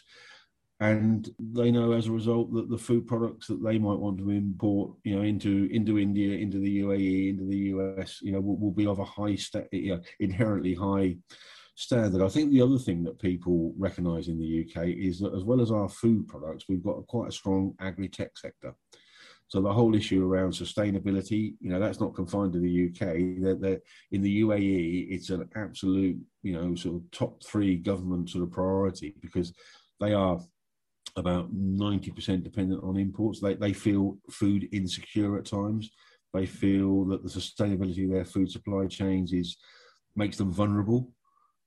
And 0.80 1.30
they 1.38 1.70
know 1.70 1.92
as 1.92 2.08
a 2.08 2.12
result 2.12 2.54
that 2.54 2.70
the 2.70 2.78
food 2.78 3.06
products 3.06 3.48
that 3.48 3.64
they 3.64 3.78
might 3.78 4.00
want 4.00 4.18
to 4.18 4.32
import, 4.32 4.96
you 5.04 5.16
know, 5.16 5.22
into 5.22 5.70
into 5.72 6.00
India, 6.00 6.38
into 6.38 6.58
the 6.58 6.82
UAE, 6.82 7.30
into 7.30 7.46
the 7.46 7.58
US, 7.76 8.20
you 8.22 8.32
know, 8.32 8.40
will, 8.40 8.58
will 8.58 8.72
be 8.72 8.88
of 8.88 8.98
a 8.98 9.06
high, 9.06 9.36
sta- 9.36 9.68
you 9.72 9.96
know, 9.96 10.02
inherently 10.20 10.74
high 10.74 11.18
standard. 11.76 12.24
I 12.24 12.30
think 12.30 12.52
the 12.52 12.62
other 12.62 12.80
thing 12.80 13.04
that 13.04 13.20
people 13.20 13.74
recognise 13.78 14.28
in 14.28 14.40
the 14.40 14.66
UK 14.66 14.88
is 14.88 15.20
that 15.20 15.36
as 15.36 15.44
well 15.44 15.62
as 15.62 15.72
our 15.72 15.88
food 15.88 16.28
products, 16.28 16.66
we've 16.68 16.84
got 16.84 17.06
quite 17.08 17.30
a 17.30 17.32
strong 17.32 17.74
agri-tech 17.80 18.38
sector. 18.38 18.74
So 19.52 19.60
the 19.60 19.74
whole 19.74 19.96
issue 19.96 20.26
around 20.26 20.52
sustainability, 20.52 21.56
you 21.60 21.70
know, 21.70 21.78
that's 21.78 22.00
not 22.00 22.16
confined 22.16 22.54
to 22.54 22.60
the 22.60 22.88
UK. 22.88 23.60
They're, 23.60 23.82
in 24.14 24.22
the 24.22 24.44
UAE, 24.44 25.08
it's 25.12 25.30
an 25.30 25.50
absolute, 25.58 26.18
you 26.42 26.54
know, 26.54 26.74
sort 26.74 26.96
of 26.96 27.12
top 27.12 27.44
three 27.44 27.76
government 27.76 28.30
sort 28.30 28.46
of 28.46 28.52
priority 28.52 29.14
because 29.22 29.52
they 30.00 30.14
are 30.14 30.40
about 31.18 31.54
90% 31.54 32.46
dependent 32.46 32.82
on 32.82 32.96
imports. 32.96 33.42
They, 33.42 33.56
they 33.56 33.74
feel 33.74 34.18
food 34.30 34.70
insecure 34.72 35.38
at 35.38 35.44
times. 35.44 35.92
They 36.34 36.46
feel 36.46 37.04
that 37.08 37.22
the 37.22 37.30
sustainability 37.30 38.06
of 38.06 38.12
their 38.12 38.24
food 38.24 38.50
supply 38.50 38.88
chains 38.88 39.34
is 39.34 39.58
makes 40.16 40.38
them 40.38 40.54
vulnerable. 40.54 41.12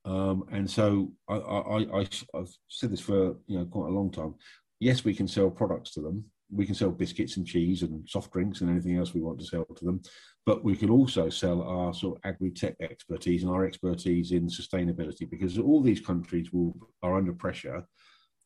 Um, 0.06 0.44
and 0.50 0.70
so 0.70 1.12
I, 1.28 1.34
I, 1.34 2.00
I, 2.00 2.08
I've 2.34 2.54
said 2.68 2.92
this 2.92 3.00
for 3.00 3.36
you 3.46 3.58
know 3.58 3.66
quite 3.66 3.90
a 3.90 3.94
long 3.94 4.10
time. 4.10 4.36
Yes, 4.80 5.04
we 5.04 5.14
can 5.14 5.28
sell 5.28 5.50
products 5.50 5.92
to 5.92 6.00
them, 6.00 6.24
we 6.50 6.66
can 6.66 6.74
sell 6.74 6.90
biscuits 6.90 7.36
and 7.36 7.46
cheese 7.46 7.82
and 7.82 8.08
soft 8.08 8.32
drinks 8.32 8.60
and 8.60 8.70
anything 8.70 8.96
else 8.96 9.14
we 9.14 9.20
want 9.20 9.38
to 9.40 9.46
sell 9.46 9.64
to 9.64 9.84
them. 9.84 10.00
But 10.46 10.62
we 10.62 10.76
can 10.76 10.90
also 10.90 11.28
sell 11.28 11.62
our 11.62 11.94
sort 11.94 12.16
of 12.16 12.22
agri-tech 12.24 12.76
expertise 12.80 13.42
and 13.42 13.50
our 13.50 13.64
expertise 13.64 14.32
in 14.32 14.46
sustainability 14.46 15.28
because 15.28 15.58
all 15.58 15.82
these 15.82 16.00
countries 16.00 16.52
will 16.52 16.74
are 17.02 17.16
under 17.16 17.32
pressure 17.32 17.84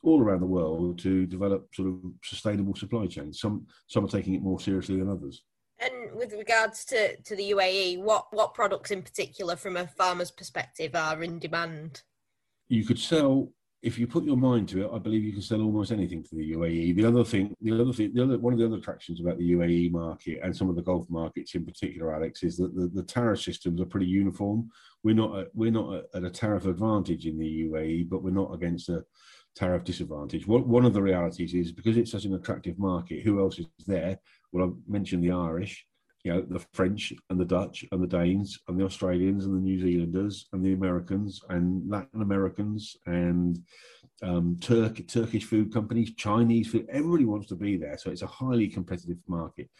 all 0.03 0.23
around 0.23 0.41
the 0.41 0.47
world 0.47 0.99
to 1.01 1.27
develop 1.27 1.75
sort 1.75 1.89
of 1.89 1.99
sustainable 2.23 2.75
supply 2.75 3.07
chains. 3.07 3.41
Some 3.41 3.67
some 3.89 4.05
are 4.05 4.09
taking 4.09 4.35
it 4.35 4.43
more 4.43 4.61
seriously 4.61 4.97
than 4.97 5.11
others. 5.11 5.43
And 5.81 6.15
with 6.15 6.33
regards 6.33 6.85
to, 6.87 7.17
to 7.17 7.37
the 7.37 7.53
UAE, 7.53 8.03
what, 8.03 8.27
what 8.33 8.55
products 8.55 8.91
in 8.91 9.03
particular 9.03 9.55
from 9.55 9.77
a 9.77 9.87
farmer's 9.87 10.31
perspective 10.31 10.97
are 10.97 11.23
in 11.23 11.39
demand? 11.39 12.03
You 12.69 12.85
could 12.85 12.99
sell 12.99 13.53
if 13.81 13.99
you 13.99 14.09
put 14.09 14.25
your 14.25 14.37
mind 14.37 14.69
to 14.71 14.85
it, 14.85 14.91
I 14.93 14.99
believe 14.99 15.23
you 15.23 15.33
can 15.33 15.43
sell 15.43 15.63
almost 15.63 15.93
anything 15.93 16.25
to 16.25 16.35
the 16.35 16.53
UAE. 16.53 16.97
The 16.97 17.05
other 17.05 17.23
thing, 17.23 17.55
the 17.61 17.81
other 17.81 17.93
thing, 17.93 18.13
the 18.13 18.25
other 18.25 18.39
one 18.39 18.53
of 18.53 18.59
the 18.59 18.67
other 18.67 18.77
attractions 18.77 19.21
about 19.21 19.39
the 19.39 19.53
UAE 19.53 19.93
market 19.93 20.41
and 20.43 20.57
some 20.57 20.69
of 20.69 20.75
the 20.75 20.83
Gulf 20.83 21.09
markets 21.09 21.55
in 21.55 21.65
particular, 21.65 22.13
Alex, 22.13 22.43
is 22.43 22.57
that 22.57 22.75
the, 22.75 22.89
the 22.89 23.05
tariff 23.05 23.41
systems 23.41 23.81
are 23.81 23.87
pretty 23.87 24.07
uniform. 24.07 24.69
We're 25.05 25.15
not 25.15 25.39
a, 25.39 25.47
we're 25.55 25.71
not 25.71 26.05
at 26.13 26.25
a 26.25 26.31
tariff 26.31 26.67
advantage 26.67 27.27
in 27.27 27.39
the 27.39 27.69
UAE, 27.69 28.09
but 28.09 28.23
we're 28.23 28.31
not 28.31 28.53
against 28.53 28.89
a 28.89 29.05
tariff 29.55 29.85
disadvantage. 29.85 30.47
What, 30.47 30.67
One 30.67 30.85
of 30.85 30.93
the 30.93 31.03
realities 31.03 31.55
is 31.55 31.71
because 31.71 31.97
it's 31.97 32.11
such 32.11 32.25
an 32.25 32.35
attractive 32.35 32.79
market. 32.81 33.23
Who 33.23 33.41
else 33.41 33.61
is 33.61 33.67
there? 33.87 34.19
Well, 34.51 34.67
I 34.67 34.91
mentioned 34.91 35.23
the 35.23 35.33
Irish 35.33 35.87
you 36.25 36.33
know, 36.33 36.43
the 36.43 36.65
French 36.73 37.13
and 37.31 37.39
the 37.39 37.45
Dutch 37.45 37.85
and 37.93 38.03
the 38.03 38.07
Danes 38.07 38.59
and 38.69 38.79
the 38.79 38.85
Australians 38.85 39.45
and 39.45 39.57
the 39.57 39.61
New 39.61 39.81
Zealanders 39.81 40.49
and 40.53 40.65
the 40.65 40.73
Americans 40.73 41.41
and 41.49 41.89
Latin 41.89 42.23
Americans 42.23 42.97
and 43.07 43.61
um, 44.23 44.57
Turk, 44.61 45.07
Turkish 45.07 45.45
food 45.45 45.73
companies, 45.73 46.15
Chinese 46.17 46.69
food. 46.69 46.87
Everybody 46.91 47.25
wants 47.25 47.47
to 47.49 47.55
be 47.55 47.77
there, 47.77 47.97
so 47.97 48.11
it's 48.11 48.23
a 48.23 48.27
highly 48.27 48.67
competitive 48.67 49.19
market. 49.29 49.71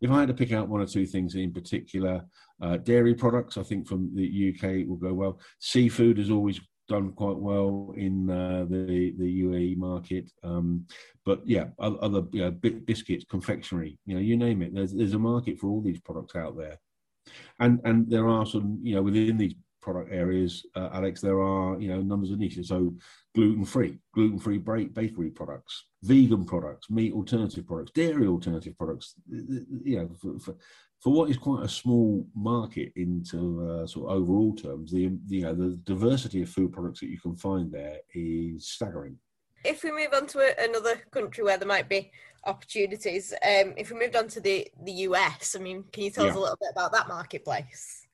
If 0.00 0.10
I 0.10 0.20
had 0.20 0.28
to 0.28 0.34
pick 0.34 0.52
out 0.52 0.68
one 0.68 0.80
or 0.80 0.86
two 0.86 1.06
things 1.06 1.34
in 1.34 1.52
particular, 1.52 2.24
uh, 2.62 2.78
dairy 2.78 3.14
products, 3.14 3.58
I 3.58 3.62
think 3.62 3.86
from 3.86 4.10
the 4.14 4.54
UK 4.54 4.88
will 4.88 4.96
go 4.96 5.12
well. 5.12 5.40
Seafood 5.58 6.18
has 6.18 6.30
always 6.30 6.60
done 6.88 7.12
quite 7.12 7.36
well 7.36 7.94
in 7.96 8.30
uh, 8.30 8.66
the 8.68 9.14
the 9.18 9.42
UAE 9.42 9.76
market. 9.76 10.30
Um, 10.42 10.86
but 11.24 11.40
yeah, 11.46 11.66
other 11.78 12.22
you 12.32 12.42
know, 12.42 12.50
biscuits, 12.50 13.24
confectionery, 13.28 13.98
you 14.06 14.14
know, 14.14 14.20
you 14.20 14.36
name 14.36 14.62
it. 14.62 14.74
There's 14.74 14.92
there's 14.92 15.14
a 15.14 15.18
market 15.18 15.58
for 15.58 15.68
all 15.68 15.80
these 15.80 16.00
products 16.00 16.36
out 16.36 16.56
there, 16.56 16.78
and 17.60 17.80
and 17.84 18.10
there 18.10 18.28
are 18.28 18.46
some 18.46 18.78
you 18.82 18.94
know 18.94 19.02
within 19.02 19.36
these 19.36 19.54
product 19.82 20.12
areas, 20.12 20.64
uh, 20.76 20.88
Alex, 20.92 21.20
there 21.20 21.40
are 21.40 21.78
you 21.78 21.88
know 21.88 22.00
numbers 22.00 22.30
of 22.30 22.38
niches. 22.38 22.68
So 22.68 22.94
gluten 23.34 23.64
free, 23.64 23.98
gluten 24.14 24.38
free 24.38 24.58
bakery 24.58 25.30
products, 25.30 25.84
vegan 26.02 26.44
products, 26.46 26.88
meat 26.88 27.12
alternative 27.12 27.66
products, 27.66 27.90
dairy 27.92 28.26
alternative 28.26 28.78
products. 28.78 29.14
You 29.28 29.98
know, 29.98 30.10
for, 30.20 30.38
for, 30.38 30.56
for 31.02 31.12
what 31.12 31.30
is 31.30 31.36
quite 31.36 31.64
a 31.64 31.68
small 31.68 32.24
market 32.34 32.92
into 32.94 33.68
uh, 33.68 33.86
sort 33.86 34.08
of 34.08 34.16
overall 34.18 34.54
terms, 34.54 34.92
the 34.92 35.10
you 35.26 35.42
know 35.42 35.54
the 35.54 35.76
diversity 35.84 36.42
of 36.42 36.48
food 36.48 36.72
products 36.72 37.00
that 37.00 37.10
you 37.10 37.18
can 37.18 37.34
find 37.34 37.72
there 37.72 37.98
is 38.14 38.68
staggering. 38.68 39.16
If 39.64 39.82
we 39.82 39.90
move 39.90 40.12
on 40.14 40.26
to 40.28 40.38
a, 40.38 40.64
another 40.64 41.02
country 41.10 41.42
where 41.42 41.58
there 41.58 41.68
might 41.68 41.88
be 41.88 42.12
opportunities, 42.44 43.32
um, 43.32 43.74
if 43.76 43.90
we 43.90 43.98
moved 43.98 44.14
on 44.14 44.28
to 44.28 44.40
the 44.40 44.68
the 44.84 44.92
US, 45.08 45.56
I 45.58 45.62
mean, 45.62 45.84
can 45.92 46.04
you 46.04 46.10
tell 46.10 46.24
yeah. 46.24 46.30
us 46.30 46.36
a 46.36 46.40
little 46.40 46.58
bit 46.60 46.70
about 46.72 46.92
that 46.92 47.08
marketplace? 47.08 48.06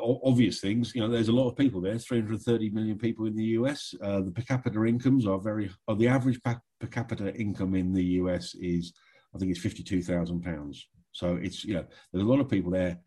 obvious 0.00 0.60
things. 0.60 0.94
You 0.94 1.00
know, 1.02 1.08
there's 1.08 1.28
a 1.28 1.32
lot 1.32 1.48
of 1.48 1.56
people 1.56 1.80
there. 1.80 1.98
330 1.98 2.70
million 2.70 2.96
people 2.96 3.26
in 3.26 3.34
the 3.34 3.44
US. 3.58 3.92
Uh, 4.00 4.20
the 4.20 4.30
per 4.30 4.42
capita 4.42 4.82
incomes 4.84 5.26
are 5.26 5.38
very. 5.38 5.70
Or 5.88 5.96
the 5.96 6.08
average 6.08 6.40
per, 6.42 6.60
per 6.78 6.86
capita 6.86 7.34
income 7.34 7.74
in 7.74 7.92
the 7.92 8.04
US 8.04 8.54
is, 8.54 8.92
I 9.34 9.38
think, 9.38 9.50
it's 9.50 9.60
52,000 9.60 10.40
pounds. 10.42 10.86
So 11.12 11.36
it's 11.36 11.64
you 11.64 11.74
know, 11.74 11.84
there's 12.12 12.24
a 12.24 12.28
lot 12.28 12.40
of 12.40 12.48
people 12.48 12.70
there. 12.70 12.98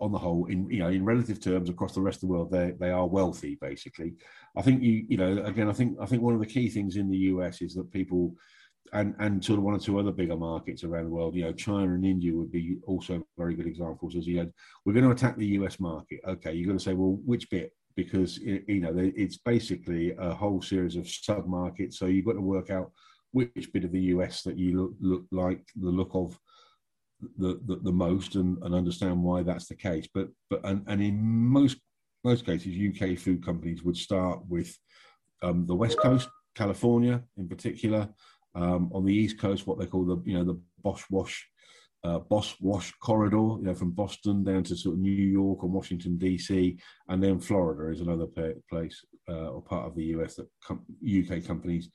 On 0.00 0.10
the 0.10 0.18
whole, 0.18 0.46
in 0.46 0.68
you 0.68 0.80
know, 0.80 0.88
in 0.88 1.04
relative 1.04 1.40
terms, 1.40 1.70
across 1.70 1.94
the 1.94 2.00
rest 2.00 2.16
of 2.16 2.28
the 2.28 2.34
world, 2.34 2.50
they 2.50 2.72
they 2.80 2.90
are 2.90 3.06
wealthy. 3.06 3.56
Basically, 3.60 4.14
I 4.56 4.62
think 4.62 4.82
you 4.82 5.04
you 5.08 5.16
know, 5.16 5.44
again, 5.44 5.68
I 5.68 5.72
think 5.72 5.96
I 6.00 6.06
think 6.06 6.22
one 6.22 6.34
of 6.34 6.40
the 6.40 6.46
key 6.46 6.68
things 6.68 6.96
in 6.96 7.08
the 7.08 7.18
US 7.18 7.62
is 7.62 7.74
that 7.74 7.92
people 7.92 8.34
and 8.92 9.14
and 9.18 9.44
sort 9.44 9.58
of 9.58 9.64
one 9.64 9.74
or 9.74 9.78
two 9.78 9.98
other 9.98 10.12
bigger 10.12 10.36
markets 10.36 10.84
around 10.84 11.04
the 11.04 11.10
world. 11.10 11.34
You 11.34 11.44
know, 11.44 11.52
China 11.52 11.94
and 11.94 12.04
India 12.04 12.34
would 12.34 12.50
be 12.50 12.78
also 12.86 13.22
very 13.38 13.54
good 13.54 13.66
examples. 13.66 14.16
As 14.16 14.26
you 14.26 14.38
had, 14.38 14.52
we're 14.84 14.92
going 14.92 15.04
to 15.04 15.12
attack 15.12 15.36
the 15.36 15.46
US 15.58 15.80
market. 15.80 16.20
Okay, 16.26 16.52
you're 16.52 16.66
going 16.66 16.78
to 16.78 16.84
say, 16.84 16.94
well, 16.94 17.18
which 17.24 17.48
bit? 17.50 17.72
Because 17.94 18.38
you 18.38 18.80
know, 18.80 18.92
it's 18.96 19.36
basically 19.36 20.14
a 20.18 20.34
whole 20.34 20.62
series 20.62 20.96
of 20.96 21.08
sub 21.08 21.46
markets. 21.46 21.98
So 21.98 22.06
you've 22.06 22.26
got 22.26 22.32
to 22.32 22.40
work 22.40 22.70
out 22.70 22.90
which 23.32 23.70
bit 23.72 23.84
of 23.84 23.92
the 23.92 24.00
US 24.14 24.42
that 24.42 24.58
you 24.58 24.80
look, 24.80 24.92
look 25.00 25.24
like 25.30 25.64
the 25.76 25.90
look 25.90 26.10
of 26.14 26.38
the, 27.38 27.60
the, 27.66 27.76
the 27.76 27.92
most 27.92 28.34
and, 28.34 28.58
and 28.62 28.74
understand 28.74 29.22
why 29.22 29.42
that's 29.42 29.66
the 29.66 29.76
case. 29.76 30.08
But 30.12 30.28
but 30.50 30.64
and, 30.64 30.82
and 30.86 31.02
in 31.02 31.20
most 31.22 31.78
most 32.24 32.46
cases, 32.46 32.76
UK 32.76 33.18
food 33.18 33.44
companies 33.44 33.82
would 33.82 33.96
start 33.96 34.40
with 34.48 34.76
um, 35.42 35.66
the 35.66 35.74
West 35.74 35.98
Coast, 35.98 36.28
California 36.54 37.22
in 37.36 37.48
particular, 37.48 38.08
um, 38.54 38.90
on 38.94 39.04
the 39.04 39.14
East 39.14 39.38
Coast, 39.38 39.66
what 39.66 39.78
they 39.78 39.86
call 39.86 40.04
the 40.04 40.22
you 40.24 40.34
know 40.34 40.44
the 40.44 40.60
Bosch 40.82 41.04
Wash 41.10 41.48
uh, 42.04 42.18
Boss 42.18 42.56
Wash 42.60 42.92
corridor, 43.00 43.36
you 43.36 43.62
know, 43.62 43.74
from 43.74 43.92
Boston 43.92 44.44
down 44.44 44.64
to 44.64 44.76
sort 44.76 44.94
of 44.94 45.00
New 45.00 45.10
York 45.10 45.62
or 45.62 45.68
Washington 45.68 46.18
DC, 46.18 46.78
and 47.08 47.22
then 47.22 47.38
Florida 47.38 47.92
is 47.92 48.00
another 48.00 48.26
place 48.68 49.04
uh, 49.28 49.48
or 49.48 49.62
part 49.62 49.86
of 49.86 49.94
the 49.94 50.04
US 50.16 50.36
that 50.36 50.48
com- 50.64 50.84
UK 51.06 51.44
companies. 51.44 51.90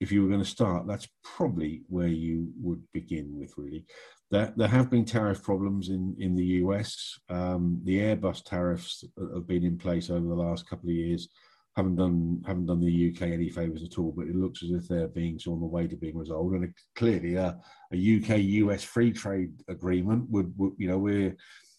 If 0.00 0.12
you 0.12 0.22
were 0.22 0.28
going 0.28 0.42
to 0.42 0.48
start, 0.48 0.86
that's 0.86 1.08
probably 1.24 1.82
where 1.88 2.08
you 2.08 2.52
would 2.60 2.82
begin 2.92 3.38
with. 3.38 3.54
Really, 3.56 3.86
there 4.30 4.52
there 4.56 4.68
have 4.68 4.90
been 4.90 5.04
tariff 5.04 5.42
problems 5.42 5.88
in 5.88 6.14
in 6.18 6.34
the 6.34 6.44
US. 6.62 7.18
Um, 7.28 7.80
the 7.84 7.98
Airbus 7.98 8.44
tariffs 8.44 9.04
have 9.34 9.46
been 9.46 9.64
in 9.64 9.78
place 9.78 10.10
over 10.10 10.26
the 10.26 10.34
last 10.34 10.68
couple 10.68 10.90
of 10.90 10.94
years 10.94 11.28
haven't 11.76 11.96
done 11.96 12.42
haven't 12.46 12.66
done 12.66 12.80
the 12.80 13.14
UK 13.14 13.22
any 13.28 13.50
favours 13.50 13.82
at 13.82 13.98
all. 13.98 14.12
But 14.16 14.26
it 14.26 14.34
looks 14.34 14.62
as 14.62 14.70
if 14.70 14.88
they're 14.88 15.08
being 15.08 15.38
on 15.46 15.60
the 15.60 15.66
way 15.66 15.86
to 15.86 15.96
being 15.96 16.16
resolved, 16.16 16.54
and 16.54 16.64
it, 16.64 16.70
clearly 16.94 17.34
a, 17.34 17.58
a 17.92 18.16
UK 18.16 18.38
US 18.38 18.82
free 18.82 19.12
trade 19.12 19.52
agreement 19.68 20.28
would, 20.30 20.52
would, 20.56 20.72
you 20.78 20.88
know 20.88 20.98
we're 20.98 21.36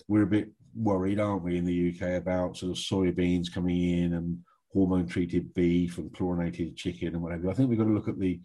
we're 0.07 0.23
a 0.23 0.27
bit 0.27 0.49
worried, 0.75 1.19
aren't 1.19 1.43
we, 1.43 1.57
in 1.57 1.65
the 1.65 1.93
UK 1.93 2.21
about 2.21 2.55
sort 2.57 2.71
of 2.71 2.77
soybeans 2.77 3.51
coming 3.51 3.81
in 3.99 4.13
and 4.13 4.37
hormone 4.71 5.07
treated 5.07 5.53
beef 5.53 5.97
and 5.97 6.13
chlorinated 6.13 6.75
chicken 6.75 7.09
and 7.09 7.21
whatever. 7.21 7.49
I 7.49 7.53
think 7.53 7.69
we've 7.69 7.77
got 7.77 7.85
to 7.85 7.93
look 7.93 8.07
at 8.07 8.19
the 8.19 8.39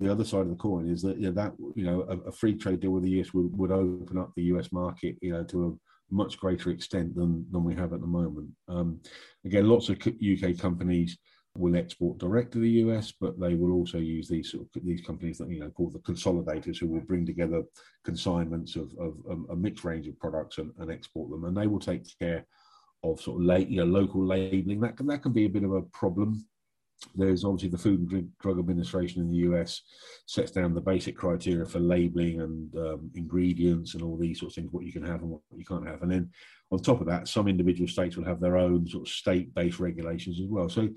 the 0.00 0.10
other 0.10 0.24
side 0.24 0.42
of 0.42 0.50
the 0.50 0.54
coin 0.54 0.88
is 0.88 1.02
that 1.02 1.16
you 1.18 1.24
know, 1.24 1.32
that 1.32 1.52
you 1.74 1.84
know 1.84 2.02
a, 2.08 2.28
a 2.28 2.32
free 2.32 2.54
trade 2.54 2.80
deal 2.80 2.92
with 2.92 3.02
the 3.02 3.20
US 3.20 3.34
would, 3.34 3.56
would 3.58 3.72
open 3.72 4.16
up 4.16 4.32
the 4.36 4.44
US 4.44 4.70
market 4.70 5.16
you 5.20 5.32
know 5.32 5.42
to 5.44 5.66
a 5.66 6.14
much 6.14 6.38
greater 6.38 6.70
extent 6.70 7.14
than 7.14 7.44
than 7.50 7.64
we 7.64 7.74
have 7.74 7.92
at 7.92 8.00
the 8.00 8.06
moment. 8.06 8.48
Um, 8.68 9.00
again, 9.44 9.68
lots 9.68 9.88
of 9.88 9.98
UK 9.98 10.56
companies 10.58 11.18
will 11.56 11.76
export 11.76 12.18
direct 12.18 12.52
to 12.52 12.60
the 12.60 12.70
US, 12.70 13.12
but 13.20 13.38
they 13.40 13.54
will 13.54 13.72
also 13.72 13.98
use 13.98 14.28
these 14.28 14.52
sort 14.52 14.62
of, 14.74 14.82
these 14.84 15.00
companies 15.00 15.38
that 15.38 15.50
you 15.50 15.60
know 15.60 15.70
called 15.70 15.92
the 15.92 15.98
consolidators, 16.00 16.78
who 16.78 16.86
will 16.86 17.00
bring 17.00 17.26
together 17.26 17.62
consignments 18.04 18.76
of, 18.76 18.92
of, 18.98 19.14
of 19.28 19.44
a 19.50 19.56
mixed 19.56 19.84
range 19.84 20.06
of 20.06 20.18
products 20.18 20.58
and, 20.58 20.70
and, 20.78 20.90
export 20.90 21.30
them, 21.30 21.44
and 21.44 21.56
they 21.56 21.66
will 21.66 21.80
take 21.80 22.06
care 22.18 22.46
of 23.02 23.20
sort 23.20 23.40
of 23.40 23.46
late, 23.46 23.68
you 23.68 23.78
know, 23.78 23.84
local 23.84 24.24
labeling. 24.24 24.80
That 24.80 24.96
can 24.96 25.06
that 25.06 25.22
can 25.22 25.32
be 25.32 25.46
a 25.46 25.50
bit 25.50 25.64
of 25.64 25.72
a 25.72 25.82
problem 25.82 26.44
there's 27.14 27.44
obviously 27.44 27.68
the 27.68 27.78
Food 27.78 28.10
and 28.12 28.38
Drug 28.38 28.58
Administration 28.58 29.22
in 29.22 29.30
the 29.30 29.36
US 29.50 29.82
sets 30.26 30.50
down 30.50 30.74
the 30.74 30.80
basic 30.80 31.16
criteria 31.16 31.64
for 31.64 31.78
labeling 31.78 32.40
and 32.40 32.74
um, 32.76 33.10
ingredients 33.14 33.94
and 33.94 34.02
all 34.02 34.16
these 34.16 34.40
sorts 34.40 34.56
of 34.56 34.62
things, 34.62 34.72
what 34.72 34.84
you 34.84 34.92
can 34.92 35.04
have 35.04 35.22
and 35.22 35.30
what 35.30 35.40
you 35.56 35.64
can't 35.64 35.86
have. 35.86 36.02
And 36.02 36.10
then 36.10 36.30
on 36.70 36.80
top 36.80 37.00
of 37.00 37.06
that, 37.06 37.28
some 37.28 37.48
individual 37.48 37.88
states 37.88 38.16
will 38.16 38.24
have 38.24 38.40
their 38.40 38.56
own 38.56 38.86
sort 38.88 39.06
of 39.06 39.12
state-based 39.12 39.78
regulations 39.78 40.40
as 40.40 40.46
well. 40.48 40.68
So, 40.68 40.88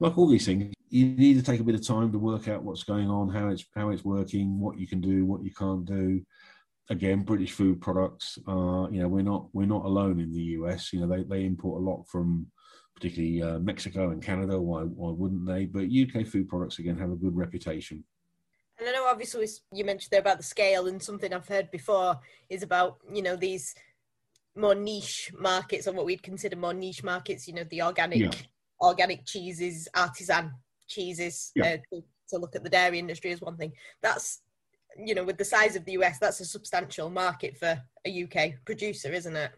like 0.00 0.16
all 0.16 0.28
these 0.28 0.46
things, 0.46 0.72
you 0.90 1.06
need 1.06 1.34
to 1.34 1.42
take 1.42 1.60
a 1.60 1.64
bit 1.64 1.74
of 1.74 1.86
time 1.86 2.12
to 2.12 2.18
work 2.18 2.46
out 2.46 2.62
what's 2.62 2.84
going 2.84 3.10
on, 3.10 3.28
how 3.28 3.48
it's 3.48 3.64
how 3.74 3.90
it's 3.90 4.04
working, 4.04 4.60
what 4.60 4.78
you 4.78 4.86
can 4.86 5.00
do, 5.00 5.26
what 5.26 5.42
you 5.42 5.52
can't 5.52 5.84
do. 5.84 6.24
Again, 6.90 7.22
British 7.22 7.52
food 7.52 7.80
products 7.80 8.38
are, 8.46 8.88
you 8.90 9.00
know, 9.00 9.08
we're 9.08 9.22
not 9.22 9.48
we're 9.52 9.66
not 9.66 9.84
alone 9.84 10.20
in 10.20 10.32
the 10.32 10.42
US. 10.58 10.92
You 10.92 11.00
know, 11.00 11.06
they 11.06 11.22
they 11.22 11.44
import 11.44 11.82
a 11.82 11.84
lot 11.84 12.06
from 12.08 12.46
particularly 12.94 13.42
uh, 13.42 13.58
Mexico 13.58 14.10
and 14.10 14.22
Canada. 14.22 14.60
Why, 14.60 14.82
why 14.82 15.10
wouldn't 15.10 15.46
they? 15.46 15.66
But 15.66 15.84
UK 15.84 16.26
food 16.26 16.48
products 16.48 16.78
again 16.78 16.98
have 16.98 17.10
a 17.10 17.16
good 17.16 17.36
reputation. 17.36 18.04
And 18.78 18.88
I 18.88 18.92
know, 18.92 19.06
obviously, 19.06 19.46
you 19.72 19.84
mentioned 19.84 20.10
there 20.10 20.20
about 20.20 20.38
the 20.38 20.44
scale, 20.44 20.86
and 20.86 21.02
something 21.02 21.32
I've 21.32 21.48
heard 21.48 21.70
before 21.70 22.18
is 22.48 22.62
about 22.62 22.98
you 23.12 23.22
know 23.22 23.36
these 23.36 23.74
more 24.56 24.74
niche 24.74 25.32
markets, 25.38 25.86
or 25.86 25.92
what 25.92 26.06
we'd 26.06 26.22
consider 26.22 26.56
more 26.56 26.74
niche 26.74 27.02
markets. 27.02 27.46
You 27.46 27.54
know, 27.54 27.64
the 27.64 27.82
organic, 27.82 28.18
yeah. 28.18 28.30
organic 28.80 29.24
cheeses, 29.26 29.88
artisan 29.94 30.52
cheeses. 30.86 31.52
Yeah. 31.54 31.64
Uh, 31.64 31.76
to, 31.92 32.04
to 32.30 32.38
look 32.38 32.54
at 32.54 32.62
the 32.62 32.70
dairy 32.70 32.98
industry 32.98 33.32
as 33.32 33.40
one 33.40 33.56
thing. 33.56 33.72
That's 34.02 34.40
you 35.04 35.14
know, 35.14 35.24
with 35.24 35.38
the 35.38 35.44
size 35.44 35.76
of 35.76 35.84
the 35.84 35.92
US, 35.92 36.18
that's 36.18 36.40
a 36.40 36.44
substantial 36.44 37.10
market 37.10 37.56
for 37.56 37.80
a 38.06 38.24
UK 38.24 38.54
producer, 38.64 39.12
isn't 39.12 39.36
it? 39.36 39.52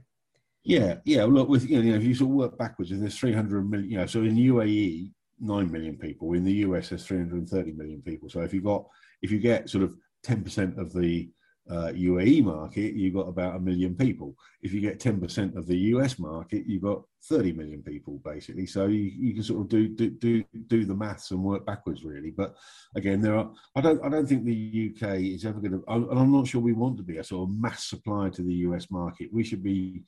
Yeah, 0.62 0.96
yeah. 1.04 1.24
Look, 1.24 1.48
with 1.48 1.68
you 1.68 1.82
know, 1.82 1.96
if 1.96 2.04
you 2.04 2.14
sort 2.14 2.30
of 2.30 2.36
work 2.36 2.58
backwards, 2.58 2.92
if 2.92 3.00
there's 3.00 3.18
300 3.18 3.68
million, 3.68 3.90
you 3.90 3.96
know, 3.98 4.06
so 4.06 4.22
in 4.22 4.36
UAE, 4.36 5.10
nine 5.40 5.70
million 5.70 5.96
people. 5.96 6.34
In 6.34 6.44
the 6.44 6.52
US, 6.52 6.90
there's 6.90 7.06
330 7.06 7.72
million 7.72 8.02
people. 8.02 8.28
So 8.28 8.40
if 8.42 8.52
you've 8.52 8.64
got, 8.64 8.86
if 9.22 9.30
you 9.30 9.38
get 9.38 9.70
sort 9.70 9.84
of 9.84 9.96
10% 10.24 10.78
of 10.78 10.92
the 10.92 11.30
uh, 11.68 11.92
UAE 11.94 12.44
market, 12.44 12.94
you've 12.94 13.14
got 13.14 13.28
about 13.28 13.56
a 13.56 13.60
million 13.60 13.94
people. 13.94 14.34
If 14.62 14.72
you 14.72 14.80
get 14.80 14.98
10% 14.98 15.56
of 15.56 15.66
the 15.66 15.76
US 15.94 16.18
market, 16.18 16.64
you've 16.66 16.82
got 16.82 17.02
30 17.24 17.52
million 17.52 17.82
people 17.82 18.20
basically. 18.24 18.66
So 18.66 18.86
you, 18.86 19.02
you 19.02 19.34
can 19.34 19.42
sort 19.42 19.62
of 19.62 19.68
do, 19.68 19.88
do 19.88 20.10
do 20.10 20.42
do 20.66 20.84
the 20.84 20.94
maths 20.94 21.30
and 21.30 21.44
work 21.44 21.66
backwards 21.66 22.02
really. 22.02 22.30
But 22.30 22.56
again, 22.96 23.20
there 23.20 23.36
are 23.36 23.50
I 23.76 23.80
don't 23.80 24.04
I 24.04 24.08
don't 24.08 24.26
think 24.26 24.44
the 24.44 24.94
UK 24.94 25.20
is 25.20 25.44
ever 25.44 25.60
going 25.60 25.72
to, 25.72 25.84
and 25.86 26.18
I'm 26.18 26.32
not 26.32 26.46
sure 26.46 26.60
we 26.60 26.72
want 26.72 26.96
to 26.96 27.02
be 27.02 27.18
a 27.18 27.24
sort 27.24 27.48
of 27.48 27.56
mass 27.56 27.84
supplier 27.88 28.30
to 28.30 28.42
the 28.42 28.54
US 28.66 28.90
market. 28.90 29.32
We 29.32 29.44
should 29.44 29.62
be 29.62 30.02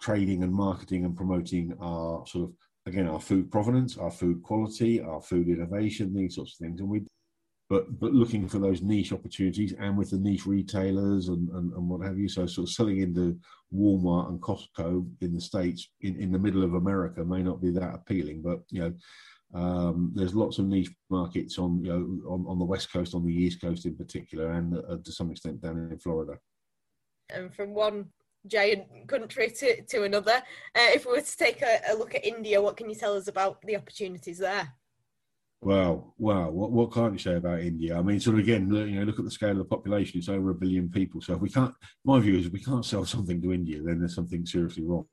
trading 0.00 0.42
and 0.42 0.52
marketing 0.52 1.04
and 1.04 1.16
promoting 1.16 1.74
our 1.80 2.26
sort 2.26 2.48
of 2.48 2.54
again 2.86 3.06
our 3.06 3.20
food 3.20 3.50
provenance, 3.50 3.98
our 3.98 4.10
food 4.10 4.42
quality, 4.42 5.00
our 5.00 5.20
food 5.20 5.48
innovation, 5.48 6.14
these 6.14 6.34
sorts 6.36 6.54
of 6.54 6.66
things, 6.66 6.80
and 6.80 6.88
we. 6.88 7.02
But, 7.70 8.00
but 8.00 8.12
looking 8.12 8.48
for 8.48 8.58
those 8.58 8.80
niche 8.80 9.12
opportunities 9.12 9.74
and 9.78 9.98
with 9.98 10.10
the 10.10 10.16
niche 10.16 10.46
retailers 10.46 11.28
and, 11.28 11.50
and, 11.50 11.72
and 11.74 11.88
what 11.88 12.06
have 12.06 12.18
you. 12.18 12.26
So 12.26 12.46
sort 12.46 12.66
of 12.66 12.72
selling 12.72 13.02
into 13.02 13.38
Walmart 13.74 14.30
and 14.30 14.40
Costco 14.40 15.06
in 15.20 15.34
the 15.34 15.40
States 15.40 15.90
in, 16.00 16.16
in 16.16 16.32
the 16.32 16.38
middle 16.38 16.64
of 16.64 16.74
America 16.74 17.22
may 17.24 17.42
not 17.42 17.60
be 17.60 17.70
that 17.72 17.94
appealing, 17.94 18.40
but 18.40 18.60
you 18.70 18.80
know, 18.80 18.94
um, 19.54 20.12
there's 20.14 20.34
lots 20.34 20.58
of 20.58 20.66
niche 20.66 20.90
markets 21.10 21.58
on 21.58 21.82
you 21.82 21.90
know 21.90 22.30
on, 22.30 22.44
on 22.46 22.58
the 22.58 22.64
west 22.64 22.92
coast, 22.92 23.14
on 23.14 23.24
the 23.24 23.34
east 23.34 23.60
coast 23.60 23.86
in 23.86 23.96
particular, 23.96 24.52
and 24.52 24.76
uh, 24.76 24.96
to 25.02 25.12
some 25.12 25.30
extent 25.30 25.62
down 25.62 25.88
in 25.90 25.98
Florida. 25.98 26.38
And 27.30 27.54
from 27.54 27.72
one 27.74 28.06
giant 28.46 28.84
country 29.06 29.50
to, 29.50 29.82
to 29.82 30.04
another. 30.04 30.42
Uh, 30.74 30.90
if 30.94 31.06
we 31.06 31.12
were 31.12 31.20
to 31.20 31.36
take 31.36 31.62
a, 31.62 31.80
a, 31.90 31.94
look 31.94 32.14
at 32.14 32.24
India, 32.24 32.60
what 32.60 32.76
can 32.76 32.88
you 32.88 32.96
tell 32.96 33.16
us 33.16 33.28
about 33.28 33.60
the 33.62 33.76
opportunities 33.76 34.38
there? 34.38 34.72
Wow, 35.60 36.14
wow! 36.18 36.50
What 36.50 36.70
what 36.70 36.92
can't 36.92 37.14
you 37.14 37.18
say 37.18 37.34
about 37.34 37.58
India? 37.58 37.98
I 37.98 38.02
mean, 38.02 38.20
sort 38.20 38.36
of 38.36 38.44
again, 38.44 38.72
you 38.72 39.00
know, 39.00 39.02
look 39.02 39.18
at 39.18 39.24
the 39.24 39.30
scale 39.30 39.50
of 39.50 39.58
the 39.58 39.64
population; 39.64 40.18
it's 40.18 40.28
over 40.28 40.50
a 40.50 40.54
billion 40.54 40.88
people. 40.88 41.20
So 41.20 41.34
if 41.34 41.40
we 41.40 41.50
can't, 41.50 41.74
my 42.04 42.20
view 42.20 42.38
is, 42.38 42.46
if 42.46 42.52
we 42.52 42.62
can't 42.62 42.84
sell 42.84 43.04
something 43.04 43.42
to 43.42 43.52
India, 43.52 43.82
then 43.82 43.98
there's 43.98 44.14
something 44.14 44.46
seriously 44.46 44.84
wrong, 44.84 45.06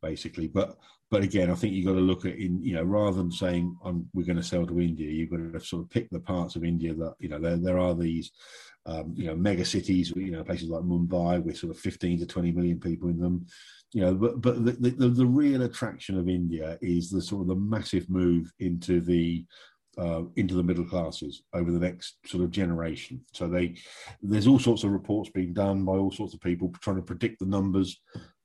basically. 0.00 0.46
But 0.46 0.76
but 1.10 1.24
again, 1.24 1.50
I 1.50 1.56
think 1.56 1.74
you've 1.74 1.86
got 1.86 1.94
to 1.94 2.00
look 2.00 2.26
at 2.26 2.36
in 2.36 2.62
you 2.62 2.74
know, 2.74 2.84
rather 2.84 3.16
than 3.16 3.32
saying 3.32 3.76
um, 3.84 4.08
we're 4.14 4.26
going 4.26 4.36
to 4.36 4.42
sell 4.42 4.64
to 4.68 4.80
India, 4.80 5.10
you've 5.10 5.30
got 5.30 5.58
to 5.58 5.66
sort 5.66 5.82
of 5.82 5.90
pick 5.90 6.08
the 6.10 6.20
parts 6.20 6.54
of 6.54 6.62
India 6.62 6.94
that 6.94 7.14
you 7.18 7.28
know 7.28 7.40
there 7.40 7.56
there 7.56 7.78
are 7.80 7.96
these 7.96 8.30
um, 8.86 9.12
you 9.16 9.26
know 9.26 9.34
mega 9.34 9.64
cities, 9.64 10.12
you 10.14 10.30
know, 10.30 10.44
places 10.44 10.68
like 10.68 10.84
Mumbai 10.84 11.42
with 11.42 11.58
sort 11.58 11.74
of 11.74 11.80
15 11.80 12.20
to 12.20 12.26
20 12.26 12.52
million 12.52 12.78
people 12.78 13.08
in 13.08 13.18
them 13.18 13.46
you 13.94 14.02
know, 14.02 14.14
but 14.14 14.40
but 14.42 14.64
the, 14.64 14.72
the, 14.72 15.08
the, 15.08 15.26
real 15.26 15.62
attraction 15.62 16.18
of 16.18 16.28
India 16.28 16.76
is 16.82 17.10
the 17.10 17.22
sort 17.22 17.40
of 17.40 17.48
the 17.48 17.54
massive 17.54 18.08
move 18.10 18.52
into 18.58 19.00
the 19.00 19.46
uh, 19.98 20.22
into 20.36 20.54
the 20.54 20.62
middle 20.62 20.84
classes 20.84 21.42
over 21.52 21.70
the 21.70 21.78
next 21.78 22.18
sort 22.24 22.44
of 22.44 22.50
generation. 22.50 23.20
So 23.32 23.48
they 23.48 23.76
there's 24.22 24.46
all 24.46 24.58
sorts 24.58 24.84
of 24.84 24.90
reports 24.90 25.30
being 25.30 25.52
done 25.52 25.84
by 25.84 25.92
all 25.92 26.12
sorts 26.12 26.34
of 26.34 26.40
people 26.40 26.72
trying 26.80 26.96
to 26.96 27.02
predict 27.02 27.40
the 27.40 27.46
numbers 27.46 28.00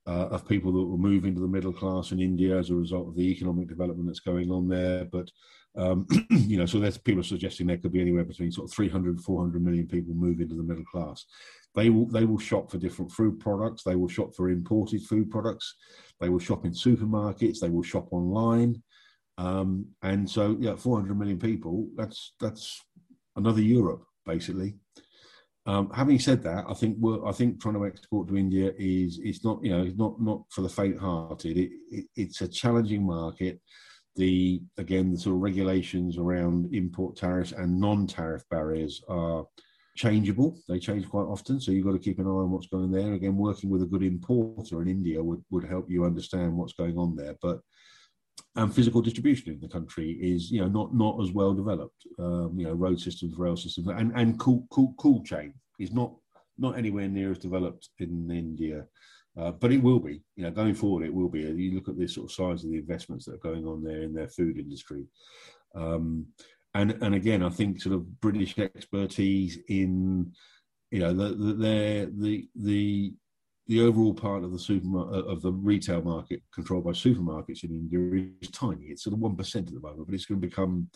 uh, 0.06 0.28
of 0.28 0.48
people 0.48 0.72
that 0.72 0.84
will 0.84 0.98
move 0.98 1.24
into 1.24 1.40
the 1.40 1.48
middle 1.48 1.72
class 1.72 2.12
in 2.12 2.20
India 2.20 2.58
as 2.58 2.70
a 2.70 2.74
result 2.74 3.08
of 3.08 3.16
the 3.16 3.30
economic 3.30 3.68
development 3.68 4.06
that's 4.06 4.20
going 4.20 4.50
on 4.50 4.68
there. 4.68 5.04
But 5.06 5.30
um, 5.76 6.06
you 6.30 6.56
know, 6.56 6.66
so 6.66 6.78
there's 6.78 6.98
people 6.98 7.22
suggesting 7.22 7.66
there 7.66 7.78
could 7.78 7.92
be 7.92 8.00
anywhere 8.00 8.24
between 8.24 8.52
sort 8.52 8.70
of 8.70 8.74
300 8.74 9.20
400 9.20 9.64
million 9.64 9.86
people 9.86 10.14
move 10.14 10.40
into 10.40 10.54
the 10.54 10.62
middle 10.62 10.84
class. 10.84 11.24
They 11.74 11.90
will 11.90 12.06
they 12.06 12.24
will 12.24 12.38
shop 12.38 12.70
for 12.70 12.78
different 12.78 13.10
food 13.12 13.40
products. 13.40 13.82
They 13.82 13.96
will 13.96 14.08
shop 14.08 14.34
for 14.34 14.50
imported 14.50 15.02
food 15.02 15.30
products. 15.30 15.74
They 16.20 16.28
will 16.28 16.38
shop 16.38 16.64
in 16.64 16.72
supermarkets. 16.72 17.58
They 17.60 17.70
will 17.70 17.82
shop 17.82 18.12
online. 18.12 18.82
Um, 19.36 19.86
and 20.02 20.28
so, 20.28 20.56
yeah, 20.60 20.76
400 20.76 21.18
million 21.18 21.38
people. 21.38 21.88
That's 21.96 22.34
that's 22.40 22.80
another 23.36 23.60
Europe 23.60 24.04
basically. 24.24 24.74
Um, 25.66 25.90
having 25.94 26.18
said 26.18 26.42
that, 26.42 26.66
I 26.68 26.74
think 26.74 26.98
I 27.26 27.32
think 27.32 27.60
trying 27.60 27.74
to 27.74 27.86
export 27.86 28.28
to 28.28 28.36
India 28.36 28.72
is 28.78 29.18
it's 29.22 29.44
not 29.44 29.64
you 29.64 29.70
know 29.70 29.82
it's 29.82 29.96
not 29.96 30.20
not 30.20 30.42
for 30.50 30.60
the 30.60 30.68
faint-hearted. 30.68 31.56
It, 31.56 31.70
it, 31.90 32.04
it's 32.16 32.42
a 32.42 32.48
challenging 32.48 33.06
market. 33.06 33.60
The 34.16 34.62
again 34.76 35.10
the 35.10 35.18
sort 35.18 35.36
of 35.36 35.42
regulations 35.42 36.18
around 36.18 36.74
import 36.74 37.16
tariffs 37.16 37.52
and 37.52 37.80
non-tariff 37.80 38.42
barriers 38.50 39.02
are 39.08 39.46
changeable. 39.96 40.58
They 40.68 40.78
change 40.78 41.08
quite 41.08 41.24
often, 41.24 41.60
so 41.60 41.72
you've 41.72 41.86
got 41.86 41.92
to 41.92 41.98
keep 41.98 42.18
an 42.18 42.26
eye 42.26 42.30
on 42.30 42.50
what's 42.50 42.66
going 42.66 42.90
there. 42.90 43.14
Again, 43.14 43.36
working 43.36 43.70
with 43.70 43.82
a 43.82 43.86
good 43.86 44.02
importer 44.02 44.82
in 44.82 44.88
India 44.88 45.22
would, 45.22 45.42
would 45.50 45.64
help 45.64 45.88
you 45.88 46.04
understand 46.04 46.54
what's 46.56 46.72
going 46.74 46.98
on 46.98 47.16
there. 47.16 47.36
But 47.40 47.60
and 48.56 48.74
physical 48.74 49.02
distribution 49.02 49.52
in 49.52 49.60
the 49.60 49.68
country 49.68 50.12
is 50.20 50.50
you 50.50 50.60
know 50.60 50.68
not 50.68 50.94
not 50.94 51.20
as 51.22 51.32
well 51.32 51.54
developed. 51.54 52.06
Um, 52.18 52.54
you 52.56 52.66
know, 52.66 52.72
road 52.72 53.00
systems, 53.00 53.36
rail 53.36 53.56
systems, 53.56 53.88
and 53.88 54.12
and 54.14 54.38
cool 54.38 54.66
cool 54.70 54.94
cool 54.98 55.22
chain 55.22 55.54
is 55.78 55.92
not 55.92 56.14
not 56.58 56.78
anywhere 56.78 57.08
near 57.08 57.32
as 57.32 57.38
developed 57.38 57.88
in 57.98 58.30
India. 58.30 58.86
Uh, 59.36 59.50
but 59.50 59.72
it 59.72 59.82
will 59.82 59.98
be, 59.98 60.22
you 60.36 60.44
know, 60.44 60.50
going 60.52 60.74
forward, 60.74 61.04
it 61.04 61.12
will 61.12 61.28
be. 61.28 61.40
You 61.40 61.74
look 61.74 61.88
at 61.88 61.98
the 61.98 62.06
sort 62.06 62.26
of 62.26 62.32
size 62.32 62.64
of 62.64 62.70
the 62.70 62.78
investments 62.78 63.24
that 63.24 63.34
are 63.34 63.38
going 63.38 63.66
on 63.66 63.82
there 63.82 64.02
in 64.02 64.14
their 64.14 64.28
food 64.28 64.58
industry. 64.58 65.06
Um, 65.74 66.26
and 66.74 66.92
and 67.02 67.16
again, 67.16 67.42
I 67.42 67.48
think 67.48 67.82
sort 67.82 67.96
of 67.96 68.20
British 68.20 68.56
expertise 68.58 69.58
in 69.68 70.32
you 70.92 71.00
know 71.00 71.12
the 71.12 71.34
the 71.34 72.12
the 72.16 72.48
the 72.54 73.14
the 73.66 73.80
overall 73.80 74.14
part 74.14 74.44
of 74.44 74.52
the 74.52 74.58
supermarket 74.58 75.24
uh, 75.24 75.28
of 75.28 75.42
the 75.42 75.52
retail 75.52 76.02
market 76.02 76.42
controlled 76.52 76.84
by 76.84 76.90
supermarkets 76.90 77.64
in 77.64 77.70
India 77.70 78.26
is 78.42 78.50
tiny. 78.50 78.86
It's 78.86 79.04
sort 79.04 79.14
of 79.14 79.20
one 79.20 79.36
percent 79.36 79.68
at 79.68 79.74
the 79.74 79.80
moment, 79.80 80.06
but 80.06 80.14
it's 80.14 80.26
going 80.26 80.40
to 80.40 80.46
become 80.46 80.88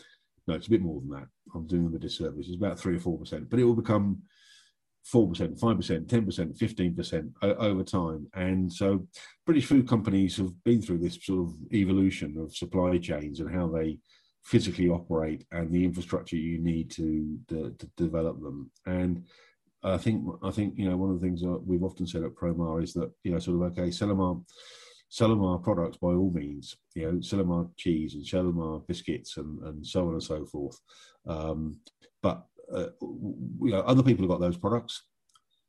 no, 0.47 0.55
it's 0.55 0.67
a 0.67 0.71
bit 0.71 0.81
more 0.81 0.99
than 1.01 1.09
that. 1.11 1.27
I'm 1.53 1.67
doing 1.67 1.83
them 1.83 1.95
a 1.95 1.99
disservice. 1.99 2.47
It's 2.47 2.57
about 2.57 2.79
three 2.79 2.95
or 2.95 2.99
four 2.99 3.17
percent, 3.17 3.49
but 3.49 3.59
it 3.59 3.63
will 3.63 3.75
become 3.75 4.23
four 5.03 5.27
percent, 5.27 5.59
five 5.59 5.77
percent, 5.77 6.09
ten 6.09 6.25
percent, 6.25 6.57
fifteen 6.57 6.95
percent 6.95 7.31
over 7.41 7.83
time. 7.83 8.27
And 8.33 8.71
so, 8.71 9.07
British 9.45 9.65
food 9.65 9.87
companies 9.87 10.37
have 10.37 10.51
been 10.63 10.81
through 10.81 10.99
this 10.99 11.17
sort 11.21 11.47
of 11.47 11.55
evolution 11.73 12.37
of 12.39 12.55
supply 12.55 12.97
chains 12.97 13.39
and 13.39 13.53
how 13.53 13.67
they 13.67 13.99
physically 14.43 14.89
operate 14.89 15.45
and 15.51 15.71
the 15.71 15.83
infrastructure 15.83 16.35
you 16.35 16.59
need 16.59 16.89
to, 16.89 17.37
to, 17.49 17.75
to 17.77 17.89
develop 17.97 18.41
them. 18.41 18.71
And 18.85 19.25
I 19.83 19.97
think 19.97 20.25
I 20.43 20.51
think 20.51 20.77
you 20.77 20.89
know 20.89 20.97
one 20.97 21.09
of 21.09 21.19
the 21.19 21.25
things 21.25 21.41
that 21.41 21.61
we've 21.65 21.83
often 21.83 22.05
said 22.05 22.23
at 22.23 22.35
Promar 22.35 22.83
is 22.83 22.93
that 22.93 23.11
you 23.23 23.31
know 23.31 23.39
sort 23.39 23.61
of 23.61 23.71
okay, 23.71 23.91
sell 23.91 24.09
them 24.09 24.21
our 24.21 24.37
sell 25.09 25.29
them 25.29 25.43
our 25.43 25.57
products 25.57 25.97
by 25.97 26.09
all 26.09 26.31
means. 26.31 26.77
You 26.95 27.11
know, 27.11 27.21
sell 27.21 27.39
them 27.39 27.51
our 27.51 27.67
cheese 27.77 28.13
and 28.13 28.25
sell 28.25 28.43
them 28.43 28.59
our 28.59 28.79
biscuits 28.79 29.37
and, 29.37 29.59
and 29.63 29.85
so 29.85 30.07
on 30.07 30.13
and 30.13 30.23
so 30.23 30.45
forth. 30.45 30.79
Um, 31.27 31.79
but 32.21 32.45
uh, 32.73 32.87
you 33.01 33.71
know, 33.71 33.81
other 33.81 34.03
people 34.03 34.23
have 34.23 34.29
got 34.29 34.39
those 34.39 34.57
products. 34.57 35.03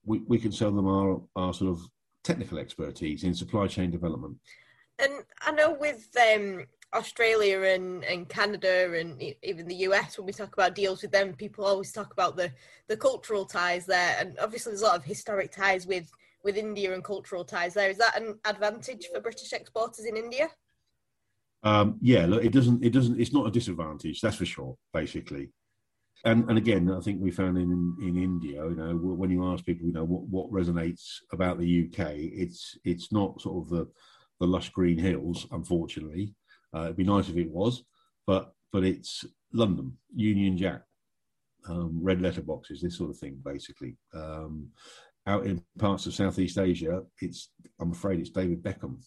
We 0.05 0.21
we 0.27 0.39
can 0.39 0.53
sell 0.53 0.71
them 0.71 0.89
our 0.89 1.23
our 1.37 1.55
sort 1.55 1.71
of 1.71 1.81
technical 2.25 2.59
expertise 2.59 3.25
in 3.25 3.35
supply 3.35 3.67
chain 3.67 3.91
development. 3.91 4.37
And 4.99 5.13
I 5.41 5.53
know 5.53 5.73
with 5.73 6.09
um, 6.35 6.67
Australia 6.95 7.63
and, 7.63 8.05
and 8.05 8.29
Canada 8.29 8.99
and 8.99 9.23
even 9.43 9.69
the 9.69 9.77
US, 9.87 10.19
when 10.19 10.27
we 10.27 10.33
talk 10.33 10.53
about 10.53 10.75
deals 10.75 11.03
with 11.03 11.13
them, 11.13 11.35
people 11.35 11.65
always 11.65 11.93
talk 11.93 12.13
about 12.13 12.37
the, 12.37 12.51
the 12.89 12.97
cultural 12.97 13.45
ties 13.45 13.87
there. 13.87 14.17
And 14.19 14.37
obviously, 14.41 14.73
there's 14.73 14.83
a 14.83 14.87
lot 14.87 14.97
of 14.97 15.05
historic 15.05 15.53
ties 15.53 15.87
with, 15.87 16.11
with 16.43 16.57
India 16.57 16.93
and 16.93 17.05
cultural 17.05 17.45
ties 17.45 17.75
there. 17.75 17.91
Is 17.91 17.99
that 17.99 18.21
an 18.21 18.39
advantage 18.45 19.09
for 19.13 19.21
British 19.21 19.53
exporters 19.53 20.05
in 20.05 20.17
India? 20.17 20.51
Um, 21.63 21.99
yeah, 22.01 22.27
look, 22.27 22.45
it 22.45 22.53
doesn't. 22.53 22.83
It 22.83 22.91
doesn't. 22.91 23.21
It's 23.21 23.35
not 23.35 23.47
a 23.47 23.51
disadvantage. 23.51 24.21
That's 24.21 24.37
for 24.37 24.47
sure. 24.47 24.77
Basically, 24.95 25.51
and 26.25 26.49
and 26.49 26.57
again, 26.57 26.91
I 26.91 27.01
think 27.01 27.21
we 27.21 27.31
found 27.31 27.59
in 27.59 27.97
in 28.01 28.17
India, 28.17 28.65
you 28.65 28.77
know, 28.77 28.97
when 28.97 29.31
you 29.31 29.47
ask 29.47 29.65
people, 29.65 29.87
you 29.87 29.93
know, 29.93 30.05
what, 30.05 30.23
what 30.23 30.51
resonates 30.51 31.17
about 31.33 31.59
the 31.59 31.87
UK, 31.87 32.13
it's 32.15 32.79
it's 32.85 33.13
not 33.13 33.41
sort 33.43 33.63
of 33.63 33.71
the 33.71 33.87
the 34.41 34.47
lush 34.47 34.71
green 34.71 34.97
hills, 34.97 35.47
unfortunately. 35.53 36.35
Uh, 36.75 36.85
it'd 36.85 36.97
be 36.97 37.05
nice 37.05 37.29
if 37.29 37.37
it 37.37 37.51
was, 37.51 37.85
but 38.27 38.53
but 38.73 38.85
it's 38.85 39.25
London, 39.53 39.97
Union 40.15 40.57
Jack, 40.57 40.83
um, 41.69 41.99
red 42.03 42.23
letter 42.23 42.43
boxes, 42.43 42.81
this 42.81 42.97
sort 42.97 43.11
of 43.11 43.19
thing, 43.19 43.41
basically. 43.45 43.97
Um, 44.15 44.69
out 45.27 45.47
in 45.47 45.63
parts 45.79 46.07
of 46.07 46.15
Southeast 46.15 46.59
Asia, 46.59 47.03
it's 47.21 47.51
I'm 47.81 47.93
afraid 47.93 48.21
it's 48.21 48.31
David 48.31 48.63
Beckham. 48.63 49.03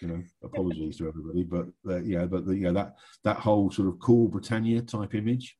You 0.00 0.08
know, 0.08 0.22
apologies 0.44 0.98
to 0.98 1.08
everybody, 1.08 1.42
but 1.42 1.66
uh, 1.88 2.00
yeah, 2.02 2.24
but 2.26 2.46
the, 2.46 2.56
yeah, 2.56 2.70
that 2.72 2.94
that 3.24 3.38
whole 3.38 3.70
sort 3.70 3.88
of 3.88 3.98
cool 3.98 4.28
Britannia 4.28 4.80
type 4.82 5.14
image 5.14 5.56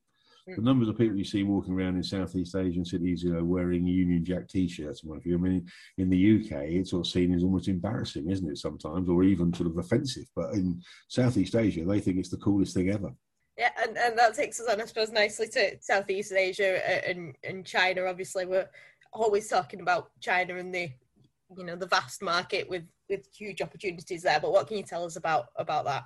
the 0.56 0.62
numbers 0.62 0.88
of 0.88 0.98
people 0.98 1.16
you 1.16 1.24
see 1.24 1.42
walking 1.42 1.74
around 1.74 1.96
in 1.96 2.02
Southeast 2.02 2.54
Asian 2.56 2.84
cities, 2.84 3.22
you 3.22 3.32
know, 3.32 3.44
wearing 3.44 3.86
Union 3.86 4.24
Jack 4.24 4.48
T-shirts 4.48 5.02
and 5.02 5.10
what 5.10 5.16
have 5.16 5.26
you. 5.26 5.36
I 5.36 5.40
mean, 5.40 5.66
in 5.98 6.08
the 6.08 6.40
UK, 6.40 6.64
it's 6.68 6.90
sort 6.90 7.06
of 7.06 7.12
seen 7.12 7.34
as 7.34 7.42
almost 7.42 7.68
embarrassing, 7.68 8.30
isn't 8.30 8.50
it? 8.50 8.58
Sometimes, 8.58 9.08
or 9.08 9.24
even 9.24 9.52
sort 9.52 9.70
of 9.70 9.78
offensive. 9.78 10.26
But 10.34 10.54
in 10.54 10.80
Southeast 11.08 11.54
Asia, 11.54 11.84
they 11.84 12.00
think 12.00 12.18
it's 12.18 12.30
the 12.30 12.36
coolest 12.38 12.74
thing 12.74 12.90
ever. 12.90 13.12
Yeah, 13.56 13.70
and, 13.82 13.98
and 13.98 14.16
that 14.18 14.34
takes 14.34 14.60
us 14.60 14.68
on, 14.68 14.80
I 14.80 14.84
suppose, 14.84 15.10
nicely 15.10 15.48
to 15.48 15.76
Southeast 15.80 16.32
Asia 16.32 17.08
and, 17.08 17.34
and 17.42 17.66
China. 17.66 18.04
Obviously, 18.04 18.46
we're 18.46 18.68
always 19.12 19.48
talking 19.48 19.80
about 19.80 20.10
China 20.20 20.56
and 20.56 20.72
the, 20.72 20.90
you 21.56 21.64
know, 21.64 21.76
the 21.76 21.86
vast 21.86 22.22
market 22.22 22.68
with 22.70 22.84
with 23.08 23.26
huge 23.34 23.62
opportunities 23.62 24.22
there. 24.22 24.40
But 24.40 24.52
what 24.52 24.66
can 24.66 24.76
you 24.76 24.82
tell 24.82 25.04
us 25.04 25.16
about 25.16 25.46
about 25.56 25.84
that? 25.86 26.04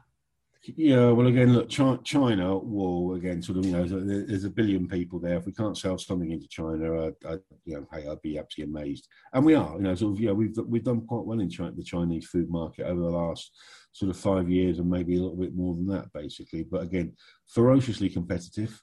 Yeah, 0.64 1.11
well, 1.11 1.27
again, 1.27 1.53
look, 1.53 1.68
China 1.68 2.57
will 2.57 3.14
again 3.14 3.42
sort 3.42 3.59
of 3.59 3.66
you 3.66 3.72
know 3.72 3.85
there's 3.85 4.44
a 4.44 4.51
billion 4.51 4.87
people 4.87 5.18
there. 5.18 5.37
If 5.37 5.46
we 5.46 5.53
can't 5.53 5.77
sell 5.77 5.98
something 5.98 6.31
into 6.31 6.46
China, 6.46 7.07
I, 7.07 7.12
I, 7.29 7.33
you 7.64 7.75
know, 7.75 7.87
hey, 7.92 8.07
I'd 8.07 8.22
be 8.22 8.38
absolutely 8.38 8.72
amazed. 8.81 9.09
And 9.33 9.44
we 9.44 9.55
are, 9.57 9.75
you 9.77 9.83
know, 9.83 9.94
sort 9.96 10.14
of, 10.14 10.20
yeah, 10.20 10.31
we've 10.31 10.57
we've 10.68 10.85
done 10.85 11.05
quite 11.05 11.25
well 11.25 11.40
in 11.40 11.51
China, 11.51 11.72
the 11.72 11.83
Chinese 11.83 12.27
food 12.27 12.48
market 12.48 12.87
over 12.87 13.01
the 13.01 13.11
last 13.11 13.51
sort 13.90 14.11
of 14.11 14.16
five 14.16 14.48
years, 14.48 14.79
and 14.79 14.88
maybe 14.88 15.16
a 15.16 15.20
little 15.20 15.37
bit 15.37 15.53
more 15.53 15.75
than 15.75 15.88
that, 15.88 16.12
basically. 16.12 16.62
But 16.62 16.83
again, 16.83 17.16
ferociously 17.48 18.09
competitive, 18.09 18.81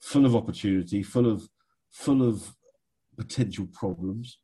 full 0.00 0.26
of 0.26 0.36
opportunity, 0.36 1.02
full 1.02 1.32
of 1.32 1.48
full 1.92 2.28
of 2.28 2.54
potential 3.16 3.68
problems. 3.72 4.36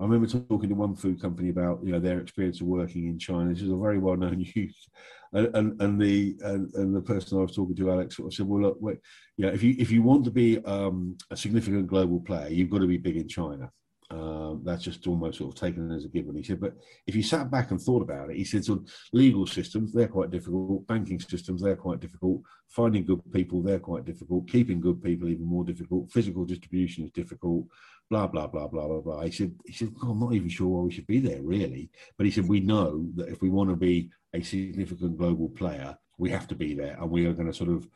I 0.00 0.04
remember 0.04 0.26
talking 0.26 0.70
to 0.70 0.74
one 0.74 0.96
food 0.96 1.20
company 1.20 1.50
about 1.50 1.80
you 1.84 1.92
know 1.92 2.00
their 2.00 2.20
experience 2.20 2.62
of 2.62 2.66
working 2.66 3.06
in 3.08 3.18
China. 3.18 3.50
This 3.50 3.62
is 3.62 3.70
a 3.70 3.76
very 3.76 3.98
well 3.98 4.16
known 4.16 4.40
use 4.40 4.88
and, 5.32 5.54
and, 5.54 5.80
and 5.82 6.00
the 6.00 6.36
and, 6.42 6.74
and, 6.74 6.96
the 6.96 7.02
person 7.02 7.38
I 7.38 7.42
was 7.42 7.54
talking 7.54 7.76
to, 7.76 7.90
Alex, 7.90 8.16
sort 8.16 8.28
of 8.28 8.34
said, 8.34 8.48
"Well, 8.48 8.62
look, 8.62 8.78
wait, 8.80 8.98
yeah, 9.36 9.48
if 9.48 9.62
you 9.62 9.74
if 9.78 9.90
you 9.90 10.02
want 10.02 10.24
to 10.24 10.30
be 10.30 10.58
um, 10.64 11.18
a 11.30 11.36
significant 11.36 11.86
global 11.86 12.20
player, 12.20 12.48
you've 12.48 12.70
got 12.70 12.78
to 12.78 12.86
be 12.86 12.96
big 12.96 13.18
in 13.18 13.28
China." 13.28 13.70
Um, 14.12 14.62
that's 14.64 14.82
just 14.82 15.06
almost 15.06 15.38
sort 15.38 15.54
of 15.54 15.60
taken 15.60 15.92
as 15.92 16.04
a 16.04 16.08
given. 16.08 16.34
He 16.34 16.42
said, 16.42 16.60
but 16.60 16.74
if 17.06 17.14
you 17.14 17.22
sat 17.22 17.48
back 17.48 17.70
and 17.70 17.80
thought 17.80 18.02
about 18.02 18.30
it, 18.30 18.36
he 18.36 18.44
said, 18.44 18.64
sort 18.64 18.80
of 18.80 18.92
legal 19.12 19.46
systems, 19.46 19.92
they're 19.92 20.08
quite 20.08 20.30
difficult. 20.30 20.84
Banking 20.88 21.20
systems, 21.20 21.62
they're 21.62 21.76
quite 21.76 22.00
difficult. 22.00 22.42
Finding 22.68 23.04
good 23.04 23.20
people, 23.32 23.62
they're 23.62 23.78
quite 23.78 24.04
difficult. 24.04 24.50
Keeping 24.50 24.80
good 24.80 25.00
people, 25.00 25.28
even 25.28 25.46
more 25.46 25.64
difficult. 25.64 26.10
Physical 26.10 26.44
distribution 26.44 27.04
is 27.04 27.12
difficult. 27.12 27.66
Blah 28.10 28.26
blah 28.26 28.48
blah 28.48 28.66
blah 28.66 28.88
blah 28.88 29.00
blah. 29.00 29.20
He 29.22 29.30
said, 29.30 29.54
he 29.64 29.72
said, 29.72 29.94
oh, 30.02 30.10
I'm 30.10 30.18
not 30.18 30.32
even 30.32 30.48
sure 30.48 30.66
why 30.66 30.82
we 30.82 30.90
should 30.90 31.06
be 31.06 31.20
there 31.20 31.42
really. 31.42 31.90
But 32.16 32.26
he 32.26 32.32
said, 32.32 32.48
we 32.48 32.58
know 32.58 33.06
that 33.14 33.28
if 33.28 33.40
we 33.40 33.48
want 33.48 33.70
to 33.70 33.76
be 33.76 34.10
a 34.34 34.42
significant 34.42 35.18
global 35.18 35.48
player, 35.50 35.96
we 36.18 36.30
have 36.30 36.48
to 36.48 36.56
be 36.56 36.74
there, 36.74 36.96
and 37.00 37.08
we 37.08 37.26
are 37.26 37.32
going 37.32 37.46
to 37.46 37.54
sort 37.56 37.70
of 37.70 37.86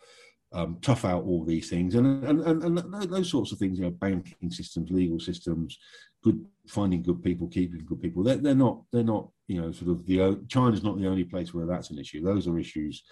um, 0.54 0.78
tough 0.80 1.04
out 1.04 1.24
all 1.24 1.44
these 1.44 1.68
things 1.68 1.94
and, 1.96 2.24
and 2.24 2.40
and, 2.42 2.78
and 2.78 3.12
those 3.12 3.30
sorts 3.30 3.52
of 3.52 3.58
things. 3.58 3.78
You 3.78 3.84
know, 3.84 3.90
banking 3.90 4.50
systems, 4.50 4.90
legal 4.90 5.18
systems, 5.18 5.78
good 6.22 6.44
finding 6.68 7.02
good 7.02 7.22
people, 7.22 7.48
keeping 7.48 7.84
good 7.84 8.00
people. 8.00 8.22
They're, 8.22 8.36
they're 8.36 8.54
not 8.54 8.82
they're 8.92 9.02
not 9.02 9.28
you 9.48 9.60
know 9.60 9.72
sort 9.72 9.90
of 9.90 10.06
the 10.06 10.40
China's 10.48 10.82
not 10.82 10.98
the 10.98 11.08
only 11.08 11.24
place 11.24 11.52
where 11.52 11.66
that's 11.66 11.90
an 11.90 11.98
issue. 11.98 12.22
Those 12.22 12.46
are 12.46 12.58
issues. 12.58 13.02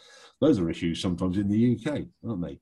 Those 0.41 0.59
are 0.59 0.71
issues 0.71 1.01
sometimes 1.01 1.37
in 1.37 1.49
the 1.49 1.77
UK, 1.77 2.05
aren't 2.27 2.43
they? 2.43 2.59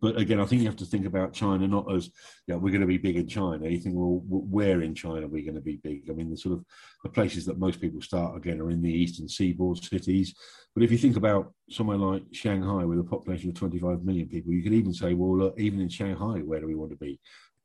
But 0.00 0.16
again, 0.16 0.40
I 0.40 0.44
think 0.44 0.62
you 0.62 0.68
have 0.68 0.76
to 0.76 0.84
think 0.84 1.06
about 1.06 1.32
China 1.32 1.68
not 1.68 1.92
as, 1.92 2.10
yeah, 2.46 2.56
we're 2.56 2.72
going 2.72 2.80
to 2.80 2.86
be 2.86 2.98
big 2.98 3.16
in 3.16 3.28
China. 3.28 3.68
You 3.68 3.78
think, 3.78 3.94
well, 3.96 4.22
where 4.26 4.82
in 4.82 4.94
China 4.94 5.26
are 5.26 5.28
we 5.28 5.42
going 5.42 5.54
to 5.54 5.60
be 5.60 5.76
big? 5.76 6.10
I 6.10 6.14
mean, 6.14 6.30
the 6.30 6.36
sort 6.36 6.54
of 6.54 6.64
the 7.04 7.10
places 7.10 7.46
that 7.46 7.58
most 7.58 7.80
people 7.80 8.00
start 8.00 8.36
again 8.36 8.60
are 8.60 8.70
in 8.70 8.82
the 8.82 8.92
eastern 8.92 9.28
seaboard 9.28 9.78
cities. 9.78 10.34
But 10.74 10.82
if 10.82 10.90
you 10.90 10.98
think 10.98 11.16
about 11.16 11.52
somewhere 11.70 11.96
like 11.96 12.22
Shanghai 12.32 12.84
with 12.84 12.98
a 12.98 13.04
population 13.04 13.50
of 13.50 13.54
25 13.54 14.04
million 14.04 14.28
people, 14.28 14.52
you 14.52 14.62
could 14.62 14.72
even 14.72 14.92
say, 14.92 15.14
well, 15.14 15.38
look, 15.38 15.60
even 15.60 15.80
in 15.80 15.88
Shanghai, 15.88 16.40
where 16.40 16.60
do 16.60 16.66
we 16.66 16.74
want 16.74 16.90
to 16.90 16.96
be? 16.96 17.20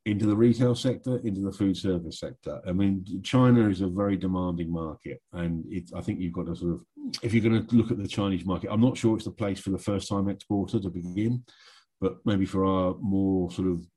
Into 0.06 0.28
the 0.28 0.36
retail 0.36 0.76
sector, 0.76 1.18
into 1.20 1.42
the 1.42 1.52
food 1.52 1.78
service 1.78 2.20
sector. 2.20 2.62
I 2.68 2.74
mean, 2.74 3.06
China 3.24 3.70
is 3.70 3.82
a 3.82 3.88
very 3.88 4.18
demanding 4.18 4.72
market, 4.72 5.22
and 5.32 5.64
it, 5.70 5.90
I 5.96 6.02
think 6.02 6.20
you've 6.20 6.34
got 6.34 6.46
to 6.48 6.56
sort 6.56 6.74
of, 6.74 6.86
if 7.24 7.34
you're 7.34 7.50
going 7.50 7.66
to 7.66 7.76
look 7.76 7.90
at 7.90 7.98
the 7.98 8.08
Chinese 8.08 8.46
market, 8.46 8.70
I'm 8.72 8.82
not 8.82 8.98
sure 8.98 9.16
it's 9.16 9.26
the 9.26 9.32
place 9.32 9.62
for 9.62 9.70
the 9.70 9.78
first-time 9.78 10.28
exporter 10.28 10.80
to 10.80 10.90
begin 10.90 11.44
but 12.04 12.18
maybe 12.26 12.46
for 12.46 12.66
our 12.66 12.96
more 13.00 13.50
sort 13.50 13.70
of 13.70 13.88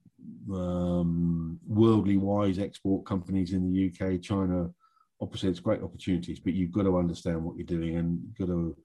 um, 0.55 1.59
worldly 1.66 2.16
wise 2.16 2.61
export 2.61 3.05
companies 3.05 3.53
in 3.53 3.73
the 3.73 3.90
UK, 3.90 4.23
China 4.23 4.71
obviously 5.21 5.49
it's 5.49 5.61
great 5.61 5.83
opportunities, 5.83 6.38
but 6.38 6.53
you've 6.53 6.71
got 6.71 6.85
to 6.85 6.99
understand 6.99 7.42
what 7.42 7.57
you're 7.57 7.66
doing 7.66 7.97
and 7.97 8.21
you've 8.23 8.49
got 8.49 8.55
to 8.55 8.77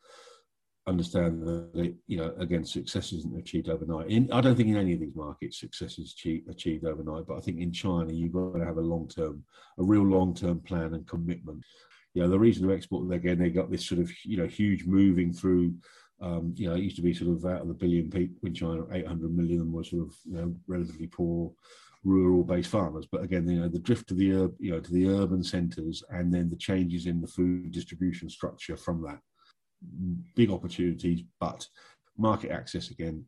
understand 0.88 1.46
that 1.46 1.96
you 2.08 2.18
know 2.18 2.34
again 2.40 2.66
success 2.66 3.14
isn't 3.14 3.38
achieved 3.38 3.70
overnight. 3.70 4.08
In, 4.08 4.28
I 4.32 4.42
don't 4.42 4.56
think 4.56 4.70
in 4.70 4.78
any 4.78 4.94
of 4.94 5.00
these 5.00 5.16
markets 5.16 5.60
success 5.60 6.00
is 6.00 6.14
achieved, 6.14 6.50
achieved 6.50 6.86
overnight, 6.86 7.28
but 7.28 7.38
I 7.38 7.42
think 7.42 7.60
in 7.60 7.72
China 7.72 8.12
you've 8.12 8.34
got 8.34 8.58
to 8.58 8.66
have 8.66 8.78
a 8.78 8.82
long 8.82 9.08
term, 9.08 9.44
a 9.78 9.84
real 9.84 10.04
long 10.04 10.34
term 10.34 10.62
plan 10.62 10.96
and 10.96 11.08
commitment. 11.08 11.64
You 12.16 12.24
know 12.24 12.30
the 12.30 12.40
reason 12.40 12.68
to 12.68 12.74
export 12.74 13.14
again 13.14 13.38
they 13.38 13.52
got 13.52 13.70
this 13.70 13.86
sort 13.86 14.02
of 14.02 14.12
you 14.26 14.38
know 14.38 14.48
huge 14.48 14.88
moving 14.88 15.32
through 15.32 15.76
um, 16.22 16.54
you 16.56 16.70
know, 16.70 16.76
it 16.76 16.84
used 16.84 16.96
to 16.98 17.02
be 17.02 17.14
sort 17.14 17.32
of 17.32 17.46
out 17.46 17.62
of 17.62 17.68
the 17.68 17.74
billion 17.74 18.10
people 18.10 18.48
in 18.48 18.54
China, 18.54 18.84
800 18.92 19.36
million 19.36 19.60
of 19.60 19.66
them 19.66 19.74
were 19.74 19.84
sort 19.84 20.08
of 20.08 20.16
you 20.26 20.36
know 20.36 20.56
relatively 20.68 21.08
poor 21.08 21.52
rural-based 22.04 22.70
farmers. 22.70 23.08
But 23.12 23.24
again, 23.24 23.48
you 23.48 23.62
know, 23.62 23.68
the 23.68 23.80
drift 23.80 24.08
to 24.10 24.14
the 24.14 24.54
you 24.60 24.72
know 24.72 24.80
to 24.80 24.94
the 24.94 25.08
urban 25.08 25.44
centres, 25.44 26.04
and 26.10 26.34
then 26.34 26.50
the 26.50 26.56
changes 26.56 27.08
in 27.08 27.22
the 27.22 27.28
food 27.28 27.72
distribution 27.72 28.30
structure 28.30 28.78
from 28.78 29.02
that, 29.04 29.20
big 30.36 30.52
opportunities, 30.52 31.24
but 31.40 31.68
market 32.18 32.52
access 32.52 32.92
again 32.92 33.26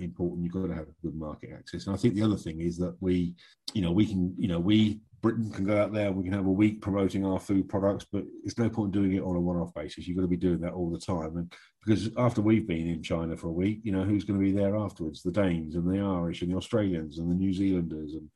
important. 0.00 0.42
You've 0.42 0.52
got 0.52 0.66
to 0.66 0.74
have 0.74 0.86
good 1.02 1.14
market 1.14 1.50
access, 1.56 1.86
and 1.86 1.94
I 1.94 1.98
think 1.98 2.14
the 2.14 2.22
other 2.22 2.36
thing 2.36 2.60
is 2.60 2.76
that 2.78 2.96
we, 3.00 3.34
you 3.74 3.82
know, 3.82 3.92
we 3.92 4.06
can, 4.06 4.34
you 4.38 4.48
know, 4.48 4.60
we 4.60 5.00
Britain 5.24 5.50
can 5.50 5.64
go 5.64 5.80
out 5.80 5.90
there, 5.90 6.12
we 6.12 6.22
can 6.22 6.34
have 6.34 6.44
a 6.44 6.50
week 6.50 6.82
promoting 6.82 7.24
our 7.24 7.40
food 7.40 7.66
products, 7.66 8.04
but 8.12 8.24
it's 8.44 8.58
no 8.58 8.68
point 8.68 8.92
doing 8.92 9.14
it 9.14 9.22
on 9.22 9.36
a 9.36 9.40
one-off 9.40 9.72
basis. 9.72 10.06
You've 10.06 10.18
got 10.18 10.22
to 10.24 10.28
be 10.28 10.36
doing 10.36 10.60
that 10.60 10.74
all 10.74 10.90
the 10.90 10.98
time, 10.98 11.38
and 11.38 11.50
because 11.82 12.10
after 12.18 12.42
we've 12.42 12.68
been 12.68 12.86
in 12.86 13.02
China 13.02 13.34
for 13.34 13.48
a 13.48 13.52
week, 13.52 13.80
you 13.84 13.90
know 13.90 14.02
who's 14.02 14.24
going 14.24 14.38
to 14.38 14.44
be 14.44 14.52
there 14.52 14.76
afterwards? 14.76 15.22
The 15.22 15.32
Danes 15.32 15.76
and 15.76 15.90
the 15.90 15.98
Irish 15.98 16.42
and 16.42 16.52
the 16.52 16.58
Australians 16.58 17.20
and 17.20 17.30
the 17.30 17.34
New 17.34 17.54
Zealanders, 17.54 18.12
and 18.12 18.28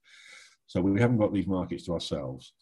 so 0.66 0.80
we 0.80 0.98
haven't 0.98 1.18
got 1.18 1.34
these 1.34 1.46
markets 1.46 1.84
to 1.84 1.92
ourselves. 1.92 2.54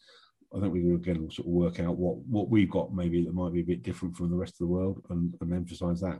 I 0.53 0.59
think 0.59 0.73
we 0.73 0.83
will 0.83 0.97
again 0.97 1.31
sort 1.31 1.47
of 1.47 1.53
work 1.53 1.79
out 1.79 1.95
what 1.95 2.17
what 2.17 2.49
we've 2.49 2.69
got 2.69 2.93
maybe 2.93 3.23
that 3.23 3.33
might 3.33 3.53
be 3.53 3.61
a 3.61 3.71
bit 3.71 3.81
different 3.81 4.17
from 4.17 4.29
the 4.29 4.35
rest 4.35 4.55
of 4.55 4.67
the 4.67 4.73
world, 4.73 5.01
and, 5.09 5.35
and 5.39 5.53
emphasise 5.53 6.01
that. 6.01 6.19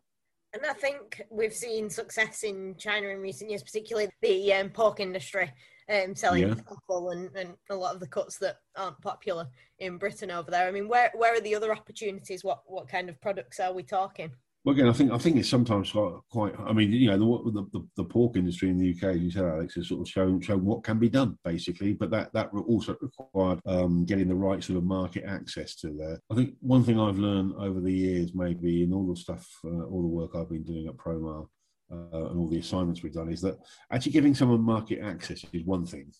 And 0.54 0.66
I 0.66 0.72
think 0.72 1.24
we've 1.30 1.54
seen 1.54 1.90
success 1.90 2.44
in 2.44 2.76
China 2.78 3.10
in 3.10 3.20
recent 3.20 3.50
years, 3.50 3.64
particularly 3.64 4.10
the 4.22 4.54
um, 4.54 4.70
pork 4.70 5.02
industry 5.02 5.52
um, 5.90 6.16
selling 6.16 6.48
yeah. 6.48 6.56
offal 6.70 7.12
and, 7.12 7.36
and 7.36 7.56
a 7.70 7.76
lot 7.76 7.94
of 7.94 8.00
the 8.00 8.08
cuts 8.08 8.38
that 8.40 8.58
aren't 8.76 9.02
popular 9.02 9.48
in 9.80 9.98
Britain 9.98 10.32
over 10.32 10.52
there. 10.52 10.68
I 10.68 10.72
mean, 10.72 10.88
where 10.88 11.12
where 11.16 11.36
are 11.36 11.42
the 11.42 11.56
other 11.56 11.72
opportunities? 11.72 12.44
What 12.44 12.62
what 12.66 12.88
kind 12.88 13.10
of 13.10 13.20
products 13.22 13.60
are 13.60 13.74
we 13.74 13.84
talking? 13.84 14.32
Well, 14.68 14.76
again, 14.76 14.90
I 14.90 14.92
think 14.92 15.14
I 15.14 15.18
think 15.18 15.38
it's 15.38 15.48
sometimes 15.48 15.94
quite. 16.30 16.54
I 16.60 16.74
mean, 16.74 16.92
you 16.92 17.10
know, 17.10 17.42
the 17.46 17.70
the, 17.72 17.88
the 17.96 18.04
pork 18.04 18.36
industry 18.36 18.70
in 18.70 18.78
the 18.78 18.92
UK, 18.92 19.16
as 19.16 19.22
you 19.22 19.32
said, 19.32 19.46
Alex, 19.46 19.76
has 19.76 19.88
sort 19.88 20.02
of 20.02 20.10
shown 20.10 20.42
shown 20.42 20.66
what 20.66 20.84
can 20.84 21.00
be 21.00 21.08
done, 21.08 21.38
basically. 21.46 21.94
But 21.94 22.12
that 22.12 22.34
that 22.34 22.50
also 22.54 22.98
required 23.00 23.62
um, 23.66 24.04
getting 24.04 24.28
the 24.28 24.36
right 24.36 24.62
sort 24.62 24.78
of 24.78 24.84
market 24.84 25.24
access 25.26 25.76
to 25.78 25.92
there. 25.98 26.20
I 26.30 26.36
think 26.36 26.56
one 26.60 26.84
thing 26.84 27.00
I've 27.00 27.18
learned 27.18 27.54
over 27.58 27.80
the 27.80 27.94
years, 27.94 28.32
maybe 28.34 28.84
in 28.84 28.92
all 28.92 29.08
the 29.08 29.16
stuff, 29.16 29.48
uh, 29.64 29.84
all 29.84 30.02
the 30.02 30.08
work 30.10 30.32
I've 30.36 30.50
been 30.50 30.64
doing 30.64 30.88
at 30.88 30.98
Promar, 30.98 31.48
uh, 31.92 32.30
and 32.30 32.38
all 32.38 32.48
the 32.48 32.60
assignments 32.60 33.04
we've 33.04 33.14
done 33.14 33.32
is 33.32 33.42
that 33.42 33.58
actually 33.92 34.12
giving 34.12 34.36
someone 34.36 34.62
market 34.62 35.00
access 35.02 35.46
is 35.54 35.64
one 35.64 35.86
thing. 35.86 36.12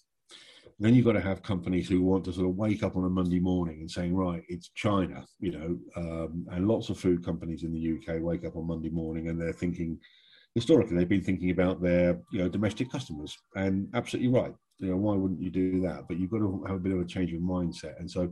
Then 0.80 0.94
you've 0.94 1.06
got 1.06 1.14
to 1.14 1.22
have 1.22 1.42
companies 1.42 1.90
who 1.90 2.04
want 2.04 2.24
to 2.26 2.34
sort 2.34 2.48
of 2.48 2.56
wake 2.56 2.84
up 2.84 2.96
on 2.96 3.06
a 3.06 3.10
Monday 3.10 3.40
morning 3.40 3.80
and 3.80 3.90
saying, 3.90 4.16
right, 4.16 4.44
it's 4.48 4.70
China, 4.76 5.26
you 5.40 5.52
know, 5.52 5.80
um, 5.96 6.46
and 6.52 6.68
lots 6.68 6.90
of 6.90 7.00
food 7.00 7.26
companies 7.26 7.64
in 7.64 7.74
the 7.74 7.98
UK 7.98 8.22
wake 8.22 8.46
up 8.46 8.56
on 8.56 8.68
Monday 8.68 8.90
morning 8.90 9.28
and 9.28 9.42
they're 9.42 9.54
thinking, 9.54 10.00
historically, 10.54 10.96
they've 10.96 11.10
been 11.10 11.24
thinking 11.24 11.50
about 11.50 11.82
their, 11.82 12.20
you 12.32 12.40
know, 12.40 12.50
domestic 12.50 12.92
customers, 12.92 13.36
and 13.56 13.88
absolutely 13.96 14.32
right. 14.32 14.54
You 14.78 14.92
know, 14.92 14.98
why 14.98 15.16
wouldn't 15.16 15.42
you 15.42 15.50
do 15.50 15.82
that? 15.82 16.08
But 16.08 16.20
you've 16.20 16.30
got 16.30 16.40
to 16.40 16.64
have 16.68 16.76
a 16.76 16.80
bit 16.80 16.94
of 16.94 17.00
a 17.00 17.06
change 17.06 17.34
of 17.34 17.42
mindset, 17.42 18.00
and 18.00 18.10
so 18.10 18.32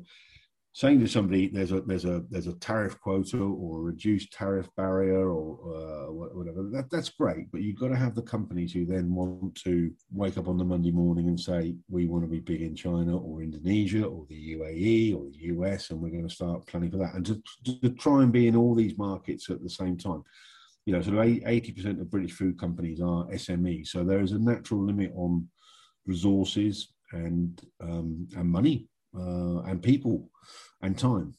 saying 0.76 1.00
to 1.00 1.08
somebody 1.08 1.48
there's 1.48 1.72
a 1.72 1.80
there's 1.82 2.04
a 2.04 2.22
there's 2.30 2.48
a 2.48 2.60
tariff 2.60 3.00
quota 3.00 3.38
or 3.38 3.80
a 3.80 3.82
reduced 3.82 4.34
tariff 4.34 4.68
barrier 4.76 5.30
or 5.30 5.54
uh, 5.74 6.12
whatever 6.12 6.64
that, 6.64 6.92
that's 6.92 7.10
great 7.10 7.50
but 7.54 7.62
you've 7.62 7.80
got 7.80 7.88
to 7.88 7.96
have 7.96 8.14
the 8.14 8.22
companies 8.22 8.74
who 8.74 8.86
then 8.86 9.16
want 9.16 9.56
to 9.56 9.90
wake 10.12 10.38
up 10.38 10.50
on 10.50 10.58
the 10.58 10.66
monday 10.66 10.92
morning 10.92 11.30
and 11.30 11.40
say 11.40 11.74
we 11.90 12.08
want 12.08 12.26
to 12.26 12.30
be 12.30 12.42
big 12.42 12.62
in 12.62 12.76
china 12.76 13.18
or 13.18 13.42
indonesia 13.42 14.04
or 14.04 14.26
the 14.28 14.54
uae 14.54 15.16
or 15.16 15.24
the 15.32 15.40
us 15.66 15.92
and 15.92 16.02
we're 16.02 16.10
going 16.10 16.28
to 16.28 16.36
start 16.36 16.68
planning 16.68 16.92
for 16.92 16.98
that. 16.98 17.14
And 17.14 17.26
to, 17.26 17.42
to 17.82 17.90
try 17.92 18.22
and 18.22 18.32
be 18.34 18.48
in 18.48 18.58
all 18.58 18.76
these 18.76 18.98
markets 18.98 19.50
at 19.50 19.64
the 19.64 19.70
same 19.70 19.98
time. 19.98 20.24
You 20.86 20.94
know 20.94 21.02
sort 21.02 21.18
of 21.18 21.24
80% 21.24 22.02
of 22.02 22.12
british 22.12 22.34
food 22.34 22.60
companies 22.60 23.00
are 23.02 23.26
sme 23.28 23.88
so 23.88 24.04
there 24.04 24.20
is 24.20 24.34
a 24.34 24.40
natural 24.40 24.86
limit 24.86 25.12
on 25.16 25.48
resources 26.06 26.94
and 27.12 27.60
um, 27.82 28.28
and 28.36 28.48
money 28.48 28.88
uh, 29.18 29.62
and 29.70 29.82
people 29.82 30.30
and 30.82 30.98
time. 30.98 31.34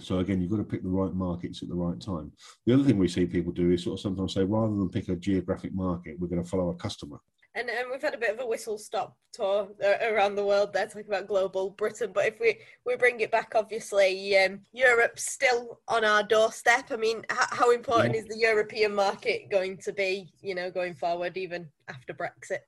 So 0.00 0.18
again, 0.18 0.40
you've 0.40 0.50
got 0.50 0.58
to 0.58 0.64
pick 0.64 0.82
the 0.82 0.88
right 0.88 1.12
markets 1.12 1.62
at 1.62 1.68
the 1.68 1.74
right 1.74 2.00
time. 2.00 2.32
The 2.66 2.74
other 2.74 2.84
thing 2.84 2.98
we 2.98 3.08
see 3.08 3.26
people 3.26 3.52
do 3.52 3.70
is 3.72 3.82
sort 3.82 3.94
of 3.94 4.00
sometimes 4.00 4.34
say, 4.34 4.44
rather 4.44 4.74
than 4.74 4.88
pick 4.88 5.08
a 5.08 5.16
geographic 5.16 5.74
market, 5.74 6.18
we're 6.18 6.28
going 6.28 6.42
to 6.42 6.48
follow 6.48 6.68
a 6.70 6.74
customer. 6.74 7.18
And, 7.54 7.68
and 7.70 7.88
we've 7.90 8.02
had 8.02 8.14
a 8.14 8.18
bit 8.18 8.30
of 8.30 8.40
a 8.40 8.46
whistle 8.46 8.78
stop 8.78 9.16
tour 9.32 9.68
around 10.08 10.36
the 10.36 10.44
world 10.44 10.72
there, 10.72 10.86
talking 10.86 11.08
about 11.08 11.26
global 11.26 11.70
Britain. 11.70 12.12
But 12.14 12.26
if 12.26 12.38
we, 12.38 12.58
we 12.86 12.94
bring 12.96 13.18
it 13.20 13.32
back, 13.32 13.54
obviously, 13.56 14.36
um, 14.38 14.60
Europe's 14.72 15.32
still 15.32 15.80
on 15.88 16.04
our 16.04 16.22
doorstep. 16.22 16.86
I 16.90 16.96
mean, 16.96 17.24
how, 17.30 17.46
how 17.50 17.70
important 17.72 18.14
yeah. 18.14 18.20
is 18.20 18.26
the 18.28 18.38
European 18.38 18.94
market 18.94 19.50
going 19.50 19.78
to 19.78 19.92
be, 19.92 20.32
you 20.40 20.54
know, 20.54 20.70
going 20.70 20.94
forward, 20.94 21.36
even 21.36 21.68
after 21.88 22.14
Brexit? 22.14 22.58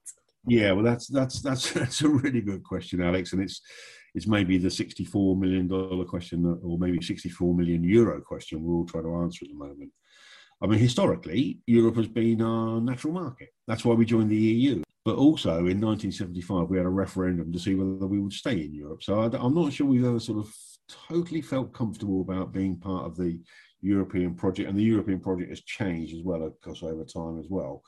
Yeah, 0.47 0.73
well, 0.73 0.85
that's 0.85 1.07
that's 1.07 1.43
that's 1.43 1.71
that's 1.75 2.03
a 2.03 2.09
really 2.09 2.41
good 2.41 2.65
question, 2.65 3.03
Alex, 3.03 3.33
and 3.33 3.43
it's 3.43 3.61
it's 4.15 4.27
maybe 4.27 4.59
the 4.59 4.69
$64 4.69 5.39
million 5.39 5.69
question 6.07 6.59
or 6.63 6.79
maybe 6.79 7.03
64 7.03 7.55
million 7.55 7.85
euro 7.85 8.21
question 8.21 8.63
we're 8.63 8.75
all 8.75 8.87
trying 8.87 9.05
to 9.05 9.15
answer 9.17 9.45
at 9.45 9.51
the 9.51 9.57
moment. 9.57 9.91
I 10.63 10.67
mean, 10.67 10.79
historically, 10.79 11.61
Europe 11.67 11.97
has 11.97 12.09
been 12.09 12.43
our 12.43 12.81
natural 12.81 13.15
market. 13.15 13.49
That's 13.67 13.85
why 13.85 13.95
we 13.95 14.05
joined 14.05 14.31
the 14.31 14.37
EU. 14.37 14.83
But 15.05 15.17
also 15.17 15.51
in 15.67 15.81
1975, 15.81 16.69
we 16.69 16.77
had 16.77 16.85
a 16.85 16.91
referendum 16.91 17.51
to 17.53 17.59
see 17.59 17.75
whether 17.75 18.07
we 18.07 18.21
would 18.21 18.35
stay 18.35 18.61
in 18.61 18.75
Europe. 18.75 19.03
So 19.03 19.21
I, 19.21 19.45
am 19.45 19.55
not 19.55 19.73
sure 19.73 19.87
we've 19.87 20.05
ever 20.05 20.21
sort 20.21 20.41
of 20.41 20.55
totally 21.09 21.41
felt 21.41 21.73
comfortable 21.73 22.21
about 22.21 22.53
being 22.53 22.77
part 22.77 23.07
of 23.07 23.17
the 23.17 23.41
European 23.81 24.35
project. 24.35 24.69
And 24.69 24.79
the 24.79 24.83
European 24.83 25.21
project 25.21 25.49
has 25.49 25.63
changed 25.63 26.15
as 26.15 26.23
well, 26.23 26.43
of 26.43 26.61
course, 26.61 26.83
over 26.83 27.05
time 27.05 27.39
as 27.39 27.47
well. 27.49 27.83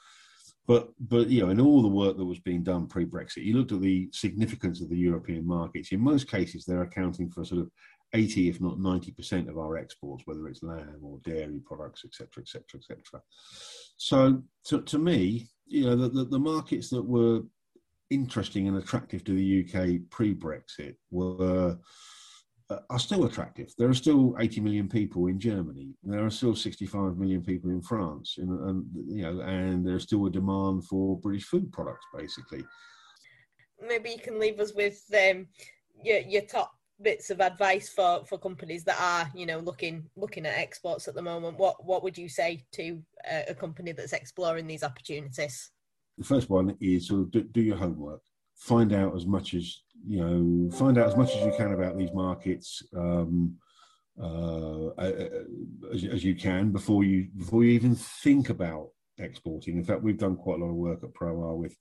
But 0.66 0.90
but 1.00 1.28
you 1.28 1.42
know, 1.42 1.50
in 1.50 1.60
all 1.60 1.82
the 1.82 1.88
work 1.88 2.16
that 2.16 2.24
was 2.24 2.38
being 2.38 2.62
done 2.62 2.86
pre-Brexit, 2.86 3.44
you 3.44 3.56
looked 3.56 3.72
at 3.72 3.80
the 3.80 4.08
significance 4.12 4.80
of 4.80 4.88
the 4.88 4.96
European 4.96 5.46
markets. 5.46 5.90
In 5.92 6.00
most 6.00 6.30
cases, 6.30 6.64
they're 6.64 6.82
accounting 6.82 7.30
for 7.30 7.44
sort 7.44 7.62
of 7.62 7.70
80, 8.14 8.48
if 8.48 8.60
not 8.60 8.78
90% 8.78 9.48
of 9.48 9.58
our 9.58 9.76
exports, 9.76 10.24
whether 10.26 10.46
it's 10.46 10.62
lamb 10.62 11.00
or 11.02 11.18
dairy 11.24 11.60
products, 11.64 12.04
etc., 12.04 12.42
etc., 12.42 12.62
etc. 12.76 13.22
So 13.96 14.42
to, 14.66 14.82
to 14.82 14.98
me, 14.98 15.48
you 15.66 15.86
know, 15.86 15.96
the, 15.96 16.08
the, 16.08 16.24
the 16.24 16.38
markets 16.38 16.90
that 16.90 17.02
were 17.02 17.40
interesting 18.10 18.68
and 18.68 18.76
attractive 18.76 19.24
to 19.24 19.32
the 19.34 19.64
UK 19.64 20.10
pre-Brexit 20.10 20.96
were 21.10 21.78
are 22.90 22.98
still 22.98 23.24
attractive. 23.24 23.72
There 23.78 23.88
are 23.88 23.94
still 23.94 24.36
80 24.38 24.60
million 24.60 24.88
people 24.88 25.26
in 25.26 25.38
Germany. 25.38 25.94
There 26.02 26.24
are 26.24 26.30
still 26.30 26.54
65 26.54 27.16
million 27.16 27.42
people 27.42 27.70
in 27.70 27.82
France, 27.82 28.36
and, 28.38 28.50
and 28.68 28.84
you 29.06 29.22
know, 29.22 29.40
and 29.40 29.86
there's 29.86 30.04
still 30.04 30.26
a 30.26 30.30
demand 30.30 30.86
for 30.86 31.18
British 31.18 31.44
food 31.44 31.72
products, 31.72 32.06
basically. 32.16 32.64
Maybe 33.86 34.10
you 34.10 34.18
can 34.18 34.38
leave 34.38 34.60
us 34.60 34.72
with 34.74 35.02
um, 35.12 35.48
your, 36.02 36.18
your 36.18 36.42
top 36.42 36.72
bits 37.02 37.30
of 37.30 37.40
advice 37.40 37.88
for 37.88 38.24
for 38.26 38.38
companies 38.38 38.84
that 38.84 39.00
are 39.00 39.30
you 39.34 39.46
know 39.46 39.58
looking 39.58 40.04
looking 40.16 40.46
at 40.46 40.56
exports 40.56 41.08
at 41.08 41.14
the 41.14 41.22
moment 41.22 41.58
what 41.58 41.84
what 41.84 42.02
would 42.02 42.16
you 42.16 42.28
say 42.28 42.64
to 42.70 43.02
a, 43.30 43.44
a 43.48 43.54
company 43.54 43.92
that's 43.92 44.12
exploring 44.12 44.66
these 44.66 44.84
opportunities 44.84 45.72
the 46.18 46.24
first 46.24 46.48
one 46.48 46.76
is 46.80 47.08
sort 47.08 47.22
of 47.22 47.30
do, 47.30 47.42
do, 47.42 47.60
your 47.60 47.76
homework 47.76 48.22
find 48.62 48.92
out 48.92 49.14
as 49.16 49.26
much 49.26 49.54
as 49.54 49.82
you 50.06 50.20
know 50.20 50.70
find 50.70 50.98
out 50.98 51.08
as 51.08 51.16
much 51.16 51.34
as 51.34 51.44
you 51.44 51.52
can 51.56 51.72
about 51.72 51.96
these 51.96 52.12
markets 52.12 52.82
um, 52.96 53.54
uh, 54.22 54.88
as, 55.92 56.04
as, 56.04 56.24
you 56.24 56.34
can 56.34 56.70
before 56.70 57.02
you 57.02 57.28
before 57.36 57.64
you 57.64 57.72
even 57.72 57.94
think 57.94 58.50
about 58.50 58.88
exporting 59.18 59.76
in 59.78 59.84
fact 59.84 60.02
we've 60.02 60.18
done 60.18 60.36
quite 60.36 60.60
a 60.60 60.64
lot 60.64 60.70
of 60.70 60.76
work 60.76 61.02
at 61.02 61.14
Promar 61.14 61.56
with 61.56 61.76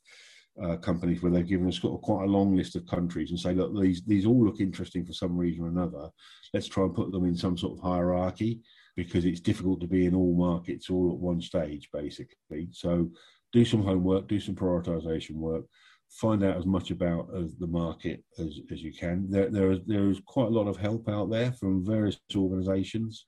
uh, 0.61 0.75
companies 0.77 1.21
where 1.21 1.31
they've 1.31 1.47
given 1.47 1.67
us 1.67 1.79
quite 1.79 2.23
a 2.25 2.31
long 2.31 2.55
list 2.55 2.75
of 2.75 2.85
countries 2.85 3.31
and 3.31 3.39
say, 3.39 3.53
look, 3.53 3.73
these 3.79 4.03
these 4.03 4.25
all 4.25 4.45
look 4.45 4.59
interesting 4.59 5.05
for 5.05 5.13
some 5.13 5.37
reason 5.37 5.63
or 5.63 5.69
another. 5.69 6.09
Let's 6.53 6.67
try 6.67 6.83
and 6.83 6.93
put 6.93 7.11
them 7.11 7.25
in 7.25 7.35
some 7.35 7.57
sort 7.57 7.77
of 7.77 7.83
hierarchy 7.83 8.59
because 8.97 9.23
it's 9.23 9.39
difficult 9.39 9.79
to 9.81 9.87
be 9.87 10.05
in 10.05 10.13
all 10.13 10.35
markets 10.35 10.89
all 10.89 11.11
at 11.11 11.17
one 11.17 11.41
stage, 11.41 11.89
basically. 11.93 12.67
So 12.71 13.09
do 13.53 13.63
some 13.63 13.83
homework, 13.83 14.27
do 14.27 14.39
some 14.39 14.55
prioritization 14.55 15.35
work, 15.35 15.63
find 16.11 16.43
out 16.43 16.57
as 16.57 16.65
much 16.65 16.91
about 16.91 17.29
as 17.35 17.55
the 17.57 17.67
market 17.67 18.23
as, 18.37 18.59
as 18.71 18.81
you 18.81 18.93
can. 18.93 19.29
There, 19.29 19.49
there, 19.49 19.71
is, 19.71 19.79
there 19.85 20.09
is 20.09 20.21
quite 20.25 20.47
a 20.47 20.51
lot 20.51 20.67
of 20.67 20.77
help 20.77 21.07
out 21.09 21.29
there 21.29 21.51
from 21.53 21.85
various 21.85 22.17
organizations. 22.35 23.25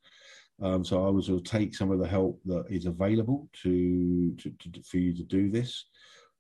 Um, 0.62 0.86
so 0.86 1.06
I 1.06 1.10
would 1.10 1.24
sort 1.24 1.40
of 1.40 1.46
take 1.46 1.76
some 1.76 1.92
of 1.92 2.00
the 2.00 2.08
help 2.08 2.40
that 2.46 2.66
is 2.70 2.86
available 2.86 3.50
to, 3.64 4.36
to, 4.36 4.50
to 4.50 4.84
for 4.84 4.98
you 4.98 5.14
to 5.16 5.24
do 5.24 5.50
this. 5.50 5.86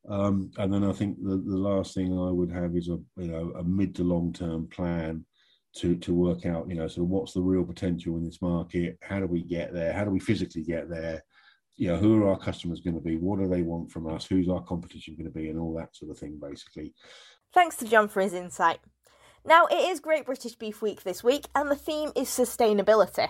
Um, 0.10 0.52
and 0.58 0.74
then 0.74 0.84
I 0.84 0.92
think 0.92 1.18
the, 1.22 1.38
the 1.38 1.58
last 1.58 1.94
thing 1.94 2.18
I 2.18 2.30
would 2.30 2.52
have 2.52 2.76
is 2.76 2.90
a 2.90 3.00
you 3.18 3.32
know 3.32 3.54
a 3.58 3.64
mid 3.64 3.96
to 3.96 4.04
long 4.04 4.34
term 4.34 4.68
plan 4.68 5.26
to 5.78 5.96
to 5.96 6.14
work 6.14 6.46
out 6.46 6.70
you 6.70 6.76
know 6.76 6.88
sort 6.88 7.06
of 7.06 7.10
what's 7.10 7.34
the 7.34 7.42
real 7.42 7.64
potential 7.64 8.18
in 8.18 8.26
this 8.26 8.42
market. 8.42 8.98
How 9.02 9.20
do 9.20 9.28
we 9.28 9.44
get 9.44 9.74
there? 9.74 9.94
How 9.94 10.04
do 10.04 10.12
we 10.12 10.20
physically 10.20 10.64
get 10.64 10.90
there? 10.90 11.24
You 11.76 11.90
know, 11.90 11.98
who 11.98 12.22
are 12.22 12.30
our 12.30 12.38
customers 12.38 12.82
going 12.82 12.96
to 12.96 13.02
be? 13.02 13.18
What 13.18 13.40
do 13.40 13.48
they 13.48 13.64
want 13.64 13.92
from 13.92 14.08
us? 14.08 14.26
Who's 14.26 14.50
our 14.50 14.62
competition 14.62 15.16
going 15.16 15.32
to 15.32 15.38
be? 15.38 15.50
And 15.50 15.60
all 15.60 15.74
that 15.76 15.96
sort 15.96 16.12
of 16.12 16.18
thing, 16.18 16.40
basically. 16.42 16.94
Thanks 17.54 17.76
to 17.78 17.86
John 17.86 18.08
for 18.08 18.22
his 18.22 18.34
insight. 18.34 18.80
Now, 19.46 19.66
it 19.66 19.90
is 19.90 20.00
Great 20.00 20.26
British 20.26 20.56
Beef 20.56 20.82
Week 20.82 21.04
this 21.04 21.24
week, 21.24 21.48
and 21.56 21.70
the 21.70 21.76
theme 21.76 22.12
is 22.16 22.30
sustainability. 22.30 23.30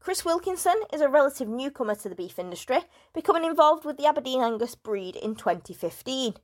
Chris 0.00 0.24
Wilkinson 0.24 0.76
is 0.92 1.00
a 1.00 1.08
relative 1.08 1.48
newcomer 1.48 1.94
to 1.96 2.08
the 2.08 2.14
beef 2.14 2.38
industry, 2.38 2.78
becoming 3.12 3.44
involved 3.44 3.84
with 3.84 3.96
the 3.96 4.06
Aberdeen 4.06 4.40
Angus 4.40 4.74
breed 4.74 5.16
in 5.16 5.34
2015. 5.34 6.34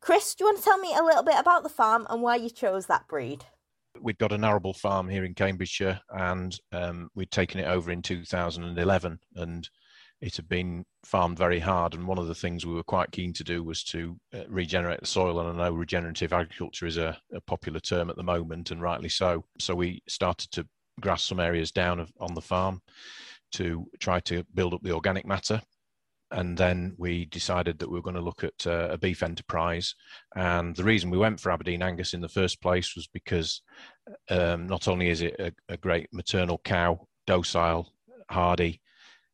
Chris, 0.00 0.34
do 0.34 0.44
you 0.44 0.48
want 0.48 0.58
to 0.58 0.64
tell 0.64 0.78
me 0.78 0.94
a 0.94 1.02
little 1.02 1.22
bit 1.22 1.38
about 1.38 1.62
the 1.62 1.68
farm 1.68 2.06
and 2.10 2.20
why 2.20 2.36
you 2.36 2.50
chose 2.50 2.86
that 2.86 3.08
breed? 3.08 3.44
We'd 4.00 4.18
got 4.18 4.32
an 4.32 4.44
arable 4.44 4.74
farm 4.74 5.08
here 5.08 5.24
in 5.24 5.34
Cambridgeshire 5.34 6.00
and 6.10 6.58
um, 6.72 7.08
we'd 7.14 7.30
taken 7.30 7.58
it 7.58 7.66
over 7.66 7.90
in 7.90 8.02
2011 8.02 9.18
and 9.36 9.70
it 10.20 10.36
had 10.36 10.48
been 10.48 10.84
farmed 11.04 11.36
very 11.36 11.58
hard. 11.58 11.94
And 11.94 12.06
one 12.06 12.18
of 12.18 12.26
the 12.26 12.34
things 12.34 12.64
we 12.64 12.74
were 12.74 12.82
quite 12.82 13.12
keen 13.12 13.32
to 13.34 13.44
do 13.44 13.62
was 13.62 13.84
to 13.84 14.16
uh, 14.34 14.44
regenerate 14.48 15.00
the 15.00 15.06
soil. 15.06 15.40
And 15.40 15.48
I 15.60 15.64
know 15.64 15.74
regenerative 15.74 16.32
agriculture 16.32 16.86
is 16.86 16.96
a, 16.96 17.18
a 17.34 17.40
popular 17.42 17.80
term 17.80 18.10
at 18.10 18.16
the 18.16 18.22
moment, 18.22 18.70
and 18.70 18.80
rightly 18.80 19.08
so. 19.08 19.44
So 19.58 19.74
we 19.74 20.02
started 20.08 20.50
to 20.52 20.66
grass 21.00 21.22
some 21.22 21.40
areas 21.40 21.70
down 21.70 22.06
on 22.18 22.34
the 22.34 22.40
farm 22.40 22.80
to 23.52 23.86
try 24.00 24.20
to 24.20 24.44
build 24.54 24.74
up 24.74 24.82
the 24.82 24.94
organic 24.94 25.26
matter. 25.26 25.60
And 26.32 26.56
then 26.56 26.94
we 26.98 27.26
decided 27.26 27.78
that 27.78 27.88
we 27.88 27.96
were 27.96 28.02
going 28.02 28.16
to 28.16 28.22
look 28.22 28.42
at 28.42 28.66
uh, 28.66 28.88
a 28.90 28.98
beef 28.98 29.22
enterprise. 29.22 29.94
And 30.34 30.74
the 30.74 30.82
reason 30.82 31.10
we 31.10 31.18
went 31.18 31.38
for 31.38 31.52
Aberdeen 31.52 31.82
Angus 31.82 32.14
in 32.14 32.20
the 32.20 32.28
first 32.28 32.60
place 32.60 32.96
was 32.96 33.06
because 33.06 33.62
um, 34.28 34.66
not 34.66 34.88
only 34.88 35.08
is 35.08 35.22
it 35.22 35.36
a, 35.38 35.52
a 35.68 35.76
great 35.76 36.08
maternal 36.12 36.60
cow, 36.64 37.06
docile, 37.28 37.92
hardy, 38.28 38.80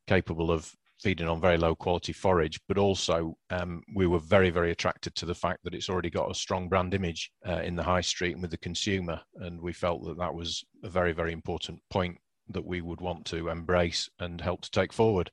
capable 0.07 0.51
of 0.51 0.73
feeding 1.03 1.29
on 1.29 1.41
very 1.41 1.59
low 1.59 1.75
quality 1.75 2.13
forage, 2.13 2.61
but 2.69 2.79
also 2.79 3.35
um, 3.51 3.83
we 3.95 4.07
were 4.07 4.21
very, 4.21 4.51
very 4.51 4.71
attracted 4.71 5.15
to 5.17 5.27
the 5.27 5.35
fact 5.35 5.59
that 5.65 5.75
it's 5.75 5.89
already 5.89 6.11
got 6.11 6.31
a 6.31 6.35
strong 6.35 6.69
brand 6.69 6.95
image 6.95 7.31
uh, 7.47 7.61
in 7.65 7.75
the 7.75 7.83
high 7.83 8.01
street 8.01 8.33
and 8.33 8.43
with 8.43 8.53
the 8.53 8.59
consumer. 8.59 9.21
And 9.37 9.61
we 9.61 9.73
felt 9.73 10.05
that 10.05 10.19
that 10.19 10.33
was 10.33 10.65
a 10.85 10.89
very, 10.89 11.13
very 11.13 11.33
important 11.33 11.81
point 11.91 12.17
that 12.51 12.65
we 12.65 12.81
would 12.81 13.01
want 13.01 13.25
to 13.27 13.49
embrace 13.49 14.09
and 14.21 14.41
help 14.41 14.63
to 14.63 14.71
take 14.71 14.93
forward. 14.93 15.31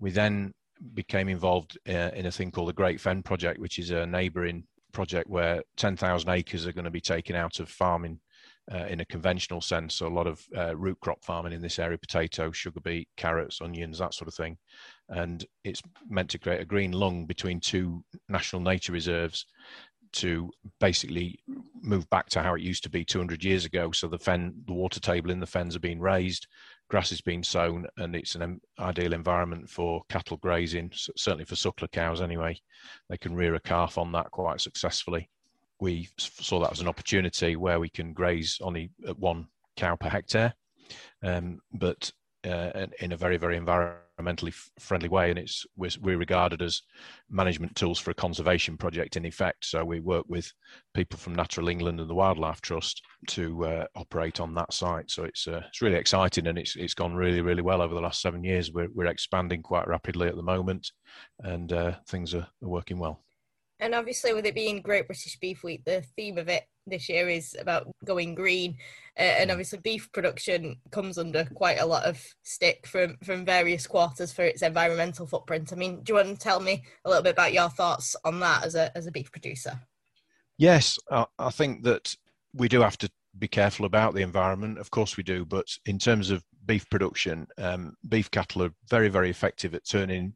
We 0.00 0.10
then 0.10 0.52
became 0.94 1.28
involved 1.28 1.78
uh, 1.88 2.10
in 2.14 2.26
a 2.26 2.32
thing 2.32 2.50
called 2.50 2.68
the 2.68 2.74
Great 2.74 3.00
Fen 3.00 3.22
Project, 3.22 3.60
which 3.60 3.78
is 3.78 3.90
a 3.90 4.06
neighbouring 4.06 4.64
project 4.92 5.28
where 5.28 5.62
10,000 5.76 6.28
acres 6.30 6.66
are 6.66 6.72
going 6.72 6.84
to 6.84 6.90
be 6.90 7.00
taken 7.00 7.36
out 7.36 7.60
of 7.60 7.68
farming 7.68 8.18
uh, 8.72 8.86
in 8.86 9.00
a 9.00 9.04
conventional 9.06 9.60
sense. 9.60 9.94
So 9.94 10.06
a 10.06 10.08
lot 10.08 10.26
of 10.26 10.44
uh, 10.56 10.76
root 10.76 10.98
crop 11.00 11.24
farming 11.24 11.52
in 11.52 11.62
this 11.62 11.78
area: 11.78 11.98
potato, 11.98 12.52
sugar 12.52 12.80
beet, 12.80 13.08
carrots, 13.16 13.60
onions, 13.60 13.98
that 13.98 14.14
sort 14.14 14.28
of 14.28 14.34
thing. 14.34 14.56
And 15.08 15.44
it's 15.64 15.82
meant 16.08 16.30
to 16.30 16.38
create 16.38 16.60
a 16.60 16.66
green 16.66 16.92
lung 16.92 17.26
between 17.26 17.60
two 17.60 18.04
national 18.28 18.62
nature 18.62 18.92
reserves 18.92 19.46
to 20.12 20.50
basically 20.80 21.38
move 21.82 22.08
back 22.10 22.28
to 22.28 22.42
how 22.42 22.54
it 22.54 22.62
used 22.62 22.82
to 22.82 22.90
be 22.90 23.04
200 23.04 23.44
years 23.44 23.64
ago. 23.64 23.92
So 23.92 24.08
the 24.08 24.18
fen, 24.18 24.54
the 24.66 24.72
water 24.72 24.98
table 24.98 25.30
in 25.30 25.40
the 25.40 25.46
fens 25.46 25.76
are 25.76 25.80
being 25.80 26.00
raised, 26.00 26.48
grass 26.88 27.12
is 27.12 27.20
being 27.20 27.44
sown, 27.44 27.86
and 27.96 28.16
it's 28.16 28.34
an 28.34 28.60
ideal 28.78 29.12
environment 29.12 29.70
for 29.70 30.02
cattle 30.08 30.36
grazing. 30.38 30.90
Certainly 30.94 31.44
for 31.44 31.54
suckler 31.54 31.90
cows, 31.90 32.20
anyway, 32.20 32.58
they 33.08 33.18
can 33.18 33.34
rear 33.34 33.54
a 33.54 33.60
calf 33.60 33.98
on 33.98 34.10
that 34.12 34.30
quite 34.32 34.60
successfully 34.60 35.28
we 35.80 36.08
saw 36.18 36.60
that 36.60 36.72
as 36.72 36.80
an 36.80 36.88
opportunity 36.88 37.56
where 37.56 37.80
we 37.80 37.88
can 37.88 38.12
graze 38.12 38.58
only 38.60 38.90
one 39.16 39.46
cow 39.76 39.96
per 39.96 40.08
hectare, 40.08 40.54
um, 41.22 41.60
but 41.72 42.12
uh, 42.44 42.86
in 43.00 43.12
a 43.12 43.16
very, 43.16 43.36
very 43.36 43.58
environmentally 43.58 44.54
friendly 44.78 45.08
way. 45.08 45.30
And 45.30 45.38
it's 45.38 45.66
we're, 45.76 45.90
we're, 46.00 46.18
regarded 46.18 46.62
as 46.62 46.82
management 47.28 47.76
tools 47.76 47.98
for 47.98 48.10
a 48.10 48.14
conservation 48.14 48.78
project 48.78 49.16
in 49.16 49.26
effect. 49.26 49.64
So 49.66 49.84
we 49.84 50.00
work 50.00 50.24
with 50.28 50.50
people 50.94 51.18
from 51.18 51.34
Natural 51.34 51.68
England 51.68 52.00
and 52.00 52.08
the 52.08 52.14
Wildlife 52.14 52.60
Trust 52.62 53.02
to 53.28 53.66
uh, 53.66 53.86
operate 53.94 54.40
on 54.40 54.54
that 54.54 54.72
site. 54.72 55.10
So 55.10 55.24
it's 55.24 55.46
uh, 55.46 55.62
it's 55.68 55.82
really 55.82 55.96
exciting 55.96 56.46
and 56.46 56.58
it's 56.58 56.76
it's 56.76 56.94
gone 56.94 57.14
really, 57.14 57.42
really 57.42 57.62
well 57.62 57.82
over 57.82 57.94
the 57.94 58.00
last 58.00 58.22
seven 58.22 58.42
years. 58.42 58.72
We're 58.72 58.88
we're 58.94 59.06
expanding 59.06 59.62
quite 59.62 59.86
rapidly 59.86 60.28
at 60.28 60.36
the 60.36 60.42
moment, 60.42 60.90
and 61.40 61.72
uh, 61.72 61.96
things 62.08 62.34
are, 62.34 62.48
are 62.62 62.68
working 62.68 62.98
well. 62.98 63.22
And 63.80 63.94
obviously, 63.94 64.34
with 64.34 64.46
it 64.46 64.54
being 64.54 64.82
Great 64.82 65.06
British 65.06 65.38
Beef 65.38 65.64
Week, 65.64 65.84
the 65.84 66.02
theme 66.16 66.36
of 66.36 66.48
it 66.48 66.64
this 66.86 67.08
year 67.08 67.28
is 67.28 67.56
about 67.58 67.88
going 68.04 68.34
green. 68.34 68.76
Uh, 69.18 69.22
and 69.22 69.50
obviously, 69.50 69.78
beef 69.78 70.10
production 70.12 70.76
comes 70.90 71.16
under 71.16 71.44
quite 71.54 71.80
a 71.80 71.86
lot 71.86 72.04
of 72.04 72.22
stick 72.42 72.86
from 72.86 73.16
from 73.24 73.44
various 73.44 73.86
quarters 73.86 74.32
for 74.32 74.42
its 74.42 74.62
environmental 74.62 75.26
footprint. 75.26 75.72
I 75.72 75.76
mean, 75.76 76.02
do 76.02 76.12
you 76.12 76.16
want 76.16 76.28
to 76.28 76.36
tell 76.36 76.60
me 76.60 76.84
a 77.04 77.08
little 77.08 77.24
bit 77.24 77.32
about 77.32 77.54
your 77.54 77.70
thoughts 77.70 78.14
on 78.24 78.38
that 78.40 78.64
as 78.64 78.74
a 78.74 78.96
as 78.96 79.06
a 79.06 79.12
beef 79.12 79.32
producer? 79.32 79.80
Yes, 80.58 80.98
uh, 81.10 81.24
I 81.38 81.50
think 81.50 81.84
that 81.84 82.14
we 82.52 82.68
do 82.68 82.82
have 82.82 82.98
to 82.98 83.10
be 83.38 83.48
careful 83.48 83.86
about 83.86 84.14
the 84.14 84.22
environment. 84.22 84.78
Of 84.78 84.90
course, 84.90 85.16
we 85.16 85.22
do. 85.22 85.46
But 85.46 85.66
in 85.86 85.98
terms 85.98 86.30
of 86.30 86.44
beef 86.66 86.88
production, 86.90 87.46
um, 87.56 87.96
beef 88.08 88.30
cattle 88.30 88.64
are 88.64 88.74
very, 88.88 89.08
very 89.08 89.30
effective 89.30 89.74
at 89.74 89.88
turning 89.88 90.34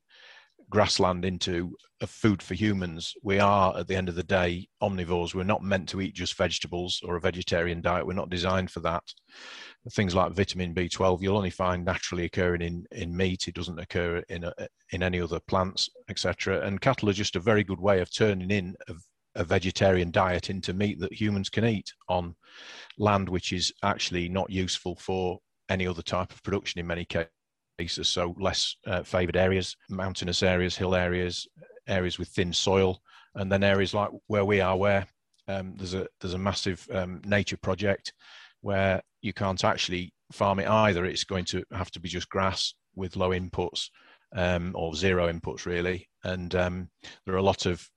grassland 0.70 1.24
into 1.24 1.76
a 2.00 2.06
food 2.06 2.42
for 2.42 2.54
humans. 2.54 3.14
We 3.22 3.38
are, 3.38 3.76
at 3.76 3.88
the 3.88 3.96
end 3.96 4.08
of 4.08 4.14
the 4.14 4.22
day, 4.22 4.68
omnivores. 4.82 5.34
We're 5.34 5.44
not 5.44 5.62
meant 5.62 5.88
to 5.90 6.00
eat 6.00 6.14
just 6.14 6.36
vegetables 6.36 7.00
or 7.04 7.16
a 7.16 7.20
vegetarian 7.20 7.80
diet. 7.80 8.06
We're 8.06 8.14
not 8.14 8.30
designed 8.30 8.70
for 8.70 8.80
that. 8.80 9.02
Things 9.92 10.14
like 10.14 10.32
vitamin 10.32 10.74
B12, 10.74 11.22
you'll 11.22 11.36
only 11.36 11.50
find 11.50 11.84
naturally 11.84 12.24
occurring 12.24 12.62
in, 12.62 12.84
in 12.92 13.16
meat. 13.16 13.48
It 13.48 13.54
doesn't 13.54 13.78
occur 13.78 14.22
in, 14.28 14.44
a, 14.44 14.52
in 14.92 15.02
any 15.02 15.20
other 15.20 15.40
plants, 15.40 15.88
etc. 16.08 16.66
And 16.66 16.80
cattle 16.80 17.10
are 17.10 17.14
just 17.14 17.36
a 17.36 17.40
very 17.40 17.64
good 17.64 17.80
way 17.80 18.00
of 18.00 18.14
turning 18.14 18.50
in 18.50 18.74
a, 18.88 18.94
a 19.36 19.44
vegetarian 19.44 20.10
diet 20.10 20.50
into 20.50 20.72
meat 20.72 21.00
that 21.00 21.12
humans 21.12 21.50
can 21.50 21.64
eat 21.64 21.92
on 22.08 22.34
land 22.98 23.28
which 23.28 23.52
is 23.52 23.72
actually 23.82 24.28
not 24.28 24.50
useful 24.50 24.96
for 24.96 25.38
any 25.68 25.86
other 25.86 26.02
type 26.02 26.30
of 26.30 26.42
production 26.42 26.78
in 26.78 26.86
many 26.86 27.04
cases 27.04 27.30
places, 27.76 28.08
so 28.08 28.34
less 28.38 28.76
uh, 28.86 29.02
favoured 29.02 29.36
areas, 29.36 29.76
mountainous 29.88 30.42
areas, 30.42 30.76
hill 30.76 30.94
areas, 30.94 31.46
areas 31.86 32.18
with 32.18 32.28
thin 32.28 32.52
soil, 32.52 33.00
and 33.34 33.50
then 33.50 33.62
areas 33.62 33.94
like 33.94 34.10
where 34.26 34.44
we 34.44 34.60
are, 34.60 34.76
where 34.76 35.06
um, 35.48 35.74
there's 35.76 35.94
a 35.94 36.06
there's 36.20 36.34
a 36.34 36.38
massive 36.38 36.86
um, 36.92 37.20
nature 37.24 37.56
project 37.56 38.12
where 38.60 39.02
you 39.20 39.32
can't 39.32 39.64
actually 39.64 40.12
farm 40.32 40.58
it 40.58 40.68
either. 40.68 41.04
It's 41.04 41.24
going 41.24 41.44
to 41.46 41.62
have 41.72 41.90
to 41.92 42.00
be 42.00 42.08
just 42.08 42.28
grass 42.28 42.74
with 42.94 43.16
low 43.16 43.30
inputs 43.30 43.88
um, 44.34 44.72
or 44.74 44.94
zero 44.94 45.32
inputs 45.32 45.66
really, 45.66 46.08
and 46.24 46.54
um, 46.54 46.88
there 47.26 47.34
are 47.34 47.38
a 47.38 47.42
lot 47.42 47.66
of 47.66 47.88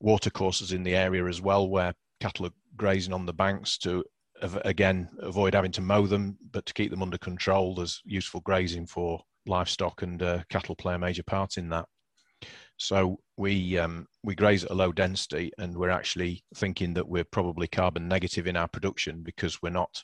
watercourses 0.00 0.72
in 0.72 0.82
the 0.82 0.94
area 0.94 1.24
as 1.26 1.40
well 1.40 1.68
where 1.68 1.94
cattle 2.20 2.46
are 2.46 2.52
grazing 2.76 3.12
on 3.12 3.26
the 3.26 3.32
banks 3.32 3.78
to 3.78 4.04
again 4.42 5.08
avoid 5.20 5.54
having 5.54 5.72
to 5.72 5.80
mow 5.80 6.06
them, 6.06 6.38
but 6.52 6.66
to 6.66 6.74
keep 6.74 6.90
them 6.90 7.02
under 7.02 7.18
control. 7.18 7.74
There's 7.74 8.02
useful 8.04 8.40
grazing 8.40 8.86
for 8.86 9.22
livestock, 9.46 10.02
and 10.02 10.22
uh, 10.22 10.42
cattle 10.48 10.76
play 10.76 10.94
a 10.94 10.98
major 10.98 11.22
part 11.22 11.56
in 11.56 11.68
that. 11.70 11.86
So 12.76 13.18
we 13.36 13.76
um, 13.78 14.06
we 14.22 14.34
graze 14.34 14.64
at 14.64 14.70
a 14.70 14.74
low 14.74 14.92
density, 14.92 15.52
and 15.58 15.76
we're 15.76 15.90
actually 15.90 16.44
thinking 16.54 16.94
that 16.94 17.08
we're 17.08 17.24
probably 17.24 17.66
carbon 17.66 18.08
negative 18.08 18.46
in 18.46 18.56
our 18.56 18.68
production 18.68 19.22
because 19.22 19.60
we're 19.62 19.70
not 19.70 20.02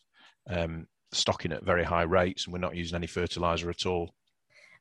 um, 0.50 0.86
stocking 1.12 1.52
at 1.52 1.64
very 1.64 1.84
high 1.84 2.02
rates, 2.02 2.44
and 2.44 2.52
we're 2.52 2.58
not 2.58 2.76
using 2.76 2.96
any 2.96 3.06
fertilizer 3.06 3.70
at 3.70 3.86
all. 3.86 4.14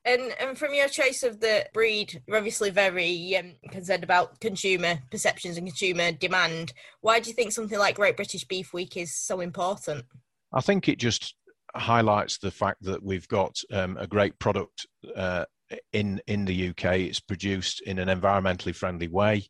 And, 0.06 0.34
and 0.38 0.58
from 0.58 0.74
your 0.74 0.88
choice 0.88 1.22
of 1.22 1.40
the 1.40 1.66
breed, 1.72 2.22
you're 2.26 2.36
obviously 2.36 2.70
very 2.70 3.36
um, 3.36 3.52
concerned 3.70 4.04
about 4.04 4.38
consumer 4.40 4.98
perceptions 5.10 5.56
and 5.56 5.66
consumer 5.66 6.12
demand. 6.12 6.74
Why 7.00 7.20
do 7.20 7.30
you 7.30 7.34
think 7.34 7.52
something 7.52 7.78
like 7.78 7.96
Great 7.96 8.16
British 8.16 8.44
Beef 8.44 8.74
Week 8.74 8.98
is 8.98 9.16
so 9.16 9.40
important? 9.40 10.04
I 10.52 10.60
think 10.60 10.88
it 10.88 10.98
just 10.98 11.34
highlights 11.74 12.38
the 12.38 12.50
fact 12.50 12.82
that 12.82 13.02
we've 13.02 13.26
got 13.28 13.58
um, 13.72 13.96
a 13.98 14.06
great 14.06 14.38
product 14.38 14.86
uh, 15.16 15.46
in 15.92 16.20
in 16.26 16.44
the 16.44 16.68
UK. 16.68 16.84
It's 16.98 17.20
produced 17.20 17.80
in 17.82 17.98
an 17.98 18.08
environmentally 18.08 18.74
friendly 18.74 19.08
way. 19.08 19.46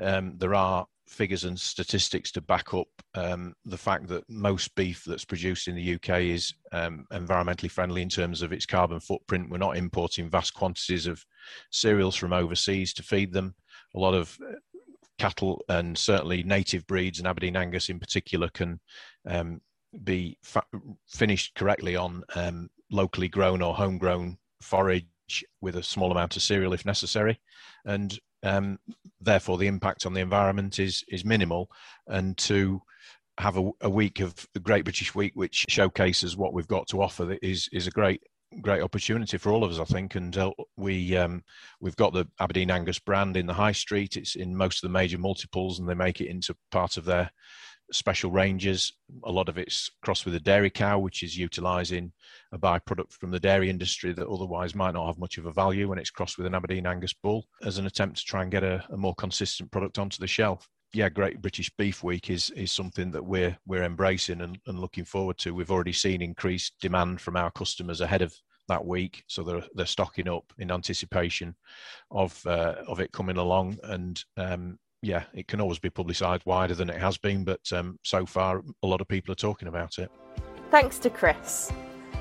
Um, 0.00 0.34
there 0.36 0.54
are 0.54 0.86
figures 1.06 1.44
and 1.44 1.58
statistics 1.58 2.32
to 2.32 2.40
back 2.40 2.74
up 2.74 2.88
um, 3.14 3.54
the 3.64 3.76
fact 3.76 4.06
that 4.08 4.28
most 4.28 4.74
beef 4.74 5.04
that's 5.04 5.24
produced 5.24 5.68
in 5.68 5.76
the 5.76 5.94
UK 5.94 6.20
is 6.20 6.54
um, 6.72 7.06
environmentally 7.12 7.70
friendly 7.70 8.02
in 8.02 8.08
terms 8.08 8.42
of 8.42 8.52
its 8.52 8.66
carbon 8.66 9.00
footprint. 9.00 9.50
We're 9.50 9.58
not 9.58 9.76
importing 9.76 10.30
vast 10.30 10.54
quantities 10.54 11.06
of 11.06 11.24
cereals 11.70 12.16
from 12.16 12.32
overseas 12.32 12.92
to 12.94 13.02
feed 13.02 13.32
them. 13.32 13.54
A 13.94 13.98
lot 13.98 14.14
of 14.14 14.36
uh, 14.42 14.54
cattle 15.18 15.62
and 15.68 15.96
certainly 15.96 16.42
native 16.42 16.86
breeds 16.86 17.18
and 17.18 17.28
Aberdeen 17.28 17.56
Angus 17.56 17.88
in 17.88 18.00
particular 18.00 18.48
can 18.48 18.80
um, 19.28 19.60
be 20.02 20.38
fa- 20.42 20.64
finished 21.06 21.54
correctly 21.54 21.96
on 21.96 22.24
um, 22.34 22.68
locally 22.90 23.28
grown 23.28 23.62
or 23.62 23.74
homegrown 23.74 24.38
forage 24.60 25.06
with 25.60 25.76
a 25.76 25.82
small 25.82 26.10
amount 26.10 26.36
of 26.36 26.42
cereal 26.42 26.72
if 26.72 26.84
necessary. 26.84 27.38
And 27.84 28.18
um, 28.44 28.78
therefore, 29.20 29.58
the 29.58 29.66
impact 29.66 30.06
on 30.06 30.14
the 30.14 30.20
environment 30.20 30.78
is 30.78 31.04
is 31.08 31.24
minimal. 31.24 31.70
And 32.06 32.36
to 32.38 32.82
have 33.38 33.56
a, 33.56 33.70
a, 33.80 33.90
week 33.90 34.20
of 34.20 34.46
the 34.54 34.60
Great 34.60 34.84
British 34.84 35.14
Week, 35.14 35.32
which 35.34 35.64
showcases 35.68 36.36
what 36.36 36.52
we've 36.52 36.68
got 36.68 36.86
to 36.88 37.02
offer, 37.02 37.36
is 37.42 37.68
is 37.72 37.86
a 37.86 37.90
great 37.90 38.22
great 38.60 38.82
opportunity 38.82 39.36
for 39.36 39.50
all 39.50 39.64
of 39.64 39.72
us, 39.72 39.80
I 39.80 39.84
think. 39.84 40.14
And 40.14 40.36
uh, 40.36 40.52
we 40.76 41.16
um, 41.16 41.42
we've 41.80 41.96
got 41.96 42.12
the 42.12 42.28
Aberdeen 42.38 42.70
Angus 42.70 42.98
brand 42.98 43.36
in 43.36 43.46
the 43.46 43.54
high 43.54 43.72
street. 43.72 44.16
It's 44.16 44.36
in 44.36 44.54
most 44.54 44.84
of 44.84 44.88
the 44.88 44.92
major 44.92 45.18
multiples, 45.18 45.78
and 45.78 45.88
they 45.88 45.94
make 45.94 46.20
it 46.20 46.28
into 46.28 46.54
part 46.70 46.96
of 46.96 47.04
their 47.04 47.30
special 47.94 48.30
ranges. 48.30 48.92
A 49.24 49.30
lot 49.30 49.48
of 49.48 49.56
it's 49.56 49.90
crossed 50.02 50.24
with 50.24 50.34
a 50.34 50.40
dairy 50.40 50.70
cow, 50.70 50.98
which 50.98 51.22
is 51.22 51.38
utilising 51.38 52.12
a 52.52 52.58
byproduct 52.58 53.12
from 53.12 53.30
the 53.30 53.40
dairy 53.40 53.70
industry 53.70 54.12
that 54.12 54.26
otherwise 54.26 54.74
might 54.74 54.94
not 54.94 55.06
have 55.06 55.18
much 55.18 55.38
of 55.38 55.46
a 55.46 55.52
value 55.52 55.88
when 55.88 55.98
it's 55.98 56.10
crossed 56.10 56.36
with 56.36 56.46
an 56.46 56.54
Aberdeen 56.54 56.86
Angus 56.86 57.12
bull 57.12 57.46
as 57.62 57.78
an 57.78 57.86
attempt 57.86 58.18
to 58.18 58.24
try 58.24 58.42
and 58.42 58.50
get 58.50 58.64
a, 58.64 58.84
a 58.90 58.96
more 58.96 59.14
consistent 59.14 59.70
product 59.70 59.98
onto 59.98 60.18
the 60.18 60.26
shelf. 60.26 60.68
Yeah, 60.92 61.08
Great 61.08 61.40
British 61.40 61.70
Beef 61.76 62.04
Week 62.04 62.30
is 62.30 62.50
is 62.50 62.70
something 62.70 63.10
that 63.10 63.24
we're 63.24 63.56
we're 63.66 63.82
embracing 63.82 64.42
and, 64.42 64.58
and 64.66 64.78
looking 64.78 65.04
forward 65.04 65.38
to. 65.38 65.54
We've 65.54 65.72
already 65.72 65.92
seen 65.92 66.22
increased 66.22 66.74
demand 66.80 67.20
from 67.20 67.36
our 67.36 67.50
customers 67.50 68.00
ahead 68.00 68.22
of 68.22 68.34
that 68.68 68.84
week, 68.84 69.24
so 69.26 69.42
they're 69.42 69.64
they're 69.74 69.86
stocking 69.86 70.28
up 70.28 70.44
in 70.58 70.70
anticipation 70.70 71.54
of 72.10 72.40
uh, 72.46 72.76
of 72.86 73.00
it 73.00 73.12
coming 73.12 73.38
along, 73.38 73.78
and 73.82 74.22
um, 74.36 74.78
yeah, 75.04 75.24
it 75.34 75.46
can 75.46 75.60
always 75.60 75.78
be 75.78 75.90
publicised 75.90 76.44
wider 76.46 76.74
than 76.74 76.88
it 76.88 76.98
has 76.98 77.18
been, 77.18 77.44
but 77.44 77.60
um, 77.72 77.98
so 78.02 78.24
far, 78.24 78.62
a 78.82 78.86
lot 78.86 79.00
of 79.00 79.08
people 79.08 79.32
are 79.32 79.36
talking 79.36 79.68
about 79.68 79.98
it. 79.98 80.10
Thanks 80.70 80.98
to 81.00 81.10
Chris. 81.10 81.72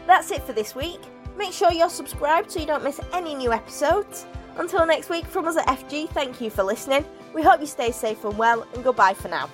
That's 0.05 0.31
it 0.31 0.43
for 0.43 0.53
this 0.53 0.75
week. 0.75 0.99
Make 1.37 1.53
sure 1.53 1.71
you're 1.71 1.89
subscribed 1.89 2.51
so 2.51 2.59
you 2.59 2.67
don't 2.67 2.83
miss 2.83 2.99
any 3.13 3.35
new 3.35 3.51
episodes. 3.51 4.25
Until 4.57 4.85
next 4.85 5.09
week, 5.09 5.25
from 5.25 5.47
us 5.47 5.57
at 5.57 5.67
FG, 5.67 6.09
thank 6.09 6.39
you 6.39 6.49
for 6.49 6.63
listening. 6.63 7.05
We 7.33 7.41
hope 7.41 7.59
you 7.59 7.65
stay 7.65 7.91
safe 7.91 8.23
and 8.23 8.37
well, 8.37 8.67
and 8.75 8.83
goodbye 8.83 9.15
for 9.15 9.29
now. 9.29 9.49